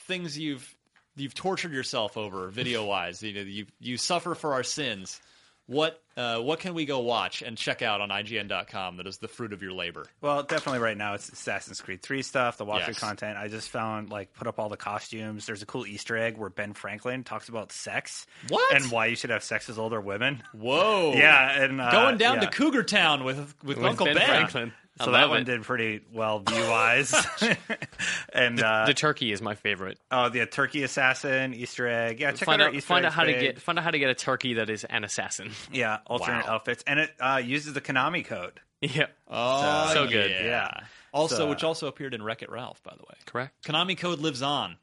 [0.01, 0.71] things you've
[1.15, 5.19] you've tortured yourself over video wise, you know, you you suffer for our sins.
[5.65, 9.27] What uh, what can we go watch and check out on IGN.com that is the
[9.27, 10.05] fruit of your labor?
[10.21, 12.99] well, definitely right now it's Assassin's Creed 3 stuff, the walkthrough Yes.
[12.99, 13.37] content.
[13.37, 15.45] I just found like put up all the costumes.
[15.45, 18.75] There's a cool Easter egg where Ben Franklin talks about sex, What?
[18.75, 20.43] and why you should have sex with older women.
[20.53, 21.13] Whoa!
[21.19, 22.41] Yeah, and uh, going down yeah.
[22.41, 24.27] to Cougar Town with with, With Uncle Ben Ben.
[24.27, 24.73] Franklin.
[25.01, 25.45] So that love one it.
[25.45, 27.13] did pretty well view wise.
[28.33, 29.97] and uh, The turkey is my favorite.
[30.11, 32.19] oh, the turkey assassin Easter egg.
[32.19, 33.85] Yeah, check find out our out, Easter find out eggs how to get find out
[33.85, 35.51] how to get a turkey that is an assassin.
[35.71, 36.55] yeah alternate Wow.
[36.55, 38.59] outfits, and it uh, uses the Konami code.
[38.81, 40.31] yeah, Oh, So good.
[40.31, 40.43] Yeah.
[40.43, 40.71] Yeah.
[41.13, 43.15] Also, So- which also appeared in Wreck It Ralph, by the way.
[43.25, 43.63] correct.
[43.65, 44.77] Konami code lives on.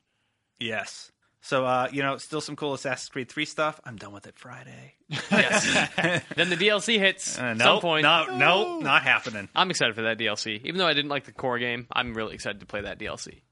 [0.59, 1.13] Yes.
[1.43, 3.81] So uh, you know, still some cool Assassin's Creed 3 stuff.
[3.85, 4.95] I'm done with it Friday.
[5.31, 5.65] Yes.
[6.35, 8.03] then the DLC hits Uh, nope, some point.
[8.03, 9.49] No, no, not happening.
[9.55, 10.61] I'm excited for that DLC.
[10.65, 13.43] Even though I didn't like the core game, I'm really excited to play that DLC.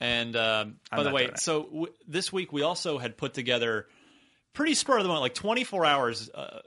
[0.00, 3.86] And um, by the way, so w- this week we also had put together
[4.52, 6.58] pretty spur of the moment, like 24 hours uh,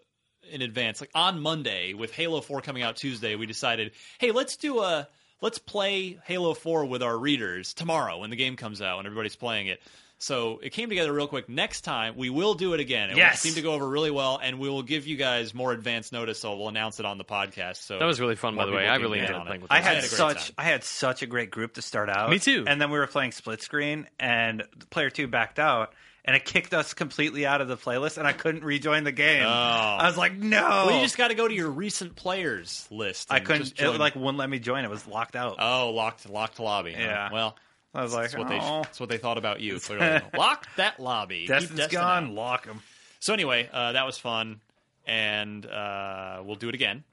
[0.52, 3.36] in advance, like on Monday with Halo 4 coming out Tuesday.
[3.36, 5.07] We decided, hey, let's do a
[5.41, 9.36] let's play Halo 4 with our readers tomorrow when the game comes out and everybody's
[9.36, 9.82] playing it.
[10.19, 11.48] So it came together real quick.
[11.48, 13.11] Next time we will do it again.
[13.11, 13.40] It Yes.
[13.40, 16.40] seemed to go over really well, and we will give you guys more advance notice.
[16.40, 17.76] So we'll announce it on the podcast.
[17.84, 18.88] So That was really fun, by the way.
[18.88, 19.61] I really enjoyed playing it.
[19.61, 20.53] with I those had a great such time.
[20.57, 22.32] I had such a great group to start out.
[22.32, 22.64] Me too.
[22.65, 25.94] And then we were playing split screen, and player two backed out.
[26.28, 29.44] And it kicked us completely out of the playlist, and I couldn't rejoin the game.
[29.44, 29.48] Oh.
[29.48, 30.60] I was like, no.
[30.88, 33.32] Well, you just got to go to your recent players list.
[33.32, 33.80] I couldn't.
[33.80, 34.84] It like wouldn't let me join.
[34.84, 35.56] It was locked out.
[35.58, 36.91] oh, locked, locked lobby.
[36.91, 37.02] huh?
[37.02, 37.30] Yeah.
[37.32, 37.56] Well,
[37.95, 38.82] I was like, that's what they oh.
[38.84, 39.80] that's what they thought about you.
[39.80, 41.48] Clearly, lock that lobby.
[41.48, 42.26] Destin's Destin gone.
[42.26, 42.34] out.
[42.34, 42.82] Lock him.
[43.20, 44.60] So anyway, uh, that was fun,
[45.06, 47.06] and uh, we'll do it again.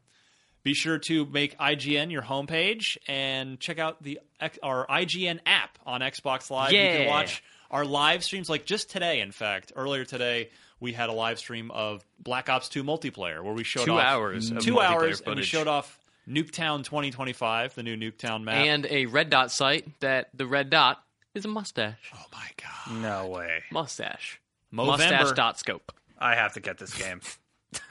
[0.64, 4.18] Be sure to make IGN your homepage and check out the
[4.62, 6.72] our IGN app on Xbox Live.
[6.72, 6.92] Yeah.
[6.92, 8.48] You can watch our live streams.
[8.48, 10.48] Like just today, in fact, earlier today,
[10.80, 14.04] we had a live stream of Black Ops 2 multiplayer where we showed Two off
[14.04, 15.98] hours of two multiplayer hours, and we showed off
[16.28, 18.54] Nuketown 2025, the new Nuketown map.
[18.54, 21.02] and a red dot sight that the red dot
[21.34, 22.10] is a mustache.
[22.14, 23.62] oh my god, No way.
[23.70, 24.40] Mustache.
[24.72, 24.86] Movember.
[24.86, 25.92] Mustache dot scope.
[26.18, 27.20] I have to get this game.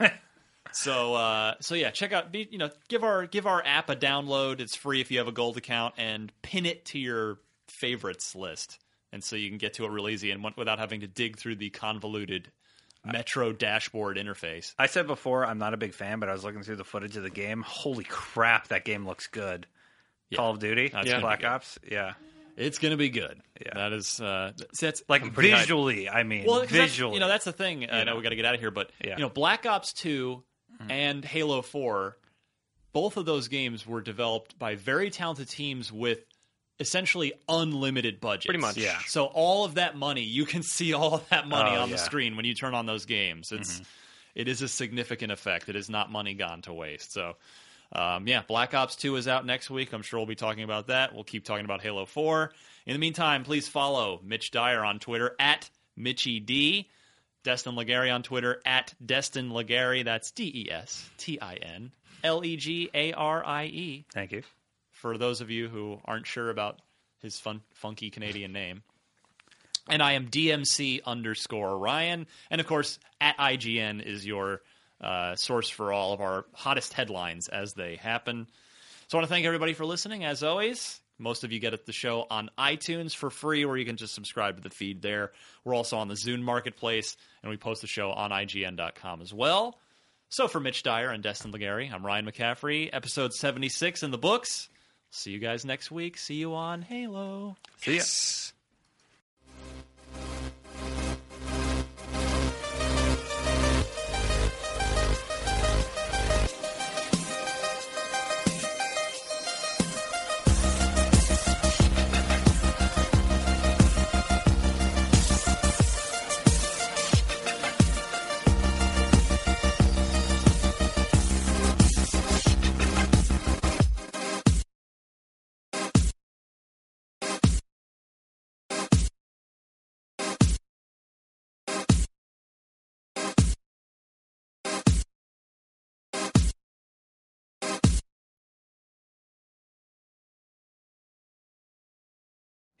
[0.72, 3.96] So uh, so yeah, check out be, you know give our give our app a
[3.96, 4.58] download.
[4.58, 7.38] It's free if you have a gold account, and pin it to your
[7.68, 8.80] favorites list,
[9.14, 11.38] and so you can get to it real easy and w- without having to dig
[11.38, 12.50] through the convoluted
[13.06, 14.74] Metro dashboard interface.
[14.78, 17.16] I said before I'm not a big fan, but I was looking through the footage
[17.18, 17.62] of the game.
[17.66, 19.66] Holy crap, that game looks good.
[20.34, 21.44] Call of Duty, gonna Black.
[21.44, 22.14] Ops, yeah.
[22.56, 23.40] It's gonna be good.
[23.60, 23.74] Yeah.
[23.74, 25.60] that is uh, that's- Like I'm pretty hyped.
[25.60, 27.14] visually, I mean, Well, visually.
[27.14, 27.88] you know that's the thing.
[27.90, 29.16] I know we got to get out of here, but Yeah.
[29.16, 30.42] you know, Black Ops Two
[30.88, 32.16] and Halo Four,
[32.92, 36.20] both of those games were developed by very talented teams with
[36.80, 38.46] essentially unlimited budget.
[38.46, 38.76] Pretty much.
[38.76, 38.98] Yeah.
[39.06, 41.98] So all of that money, you can see all of that money Oh, on the
[41.98, 43.52] screen when you turn on those games.
[43.52, 43.80] It's
[44.34, 45.68] it is a significant effect.
[45.68, 47.12] It is not money gone to waste.
[47.12, 47.34] So.
[47.96, 49.92] Um, yeah, Black Ops 2 is out next week.
[49.92, 51.14] I'm sure we'll be talking about that.
[51.14, 52.50] We'll keep talking about Halo 4.
[52.86, 56.88] In the meantime, please follow Mitch Dyer on Twitter at Mitchie D.
[57.44, 60.04] Destin Legarie on Twitter at Destin Legarie.
[60.04, 61.92] That's D E S T I N
[62.24, 64.06] L E G A R I E.
[64.12, 64.42] Thank you.
[65.04, 66.80] For those of you who aren't sure about
[67.20, 68.82] his fun, funky Canadian name.
[69.86, 72.26] And I am DMC underscore Ryan.
[72.50, 74.62] And of course, at IGN is your
[75.02, 78.46] uh, source for all of our hottest headlines as they happen.
[79.08, 80.24] So I want to thank everybody for listening.
[80.24, 83.84] As always, most of you get at the show on iTunes for free, or you
[83.84, 85.32] can just subscribe to the feed there.
[85.66, 89.78] We're also on the Zune Marketplace, and we post the show on IGN.com as well.
[90.30, 94.70] So for Mitch Dyer and Destin Legarie, I'm Ryan McCaffrey, episode 76 in the books.
[95.14, 96.18] See you guys next week.
[96.18, 97.54] See you on Halo.
[97.78, 98.02] See ya.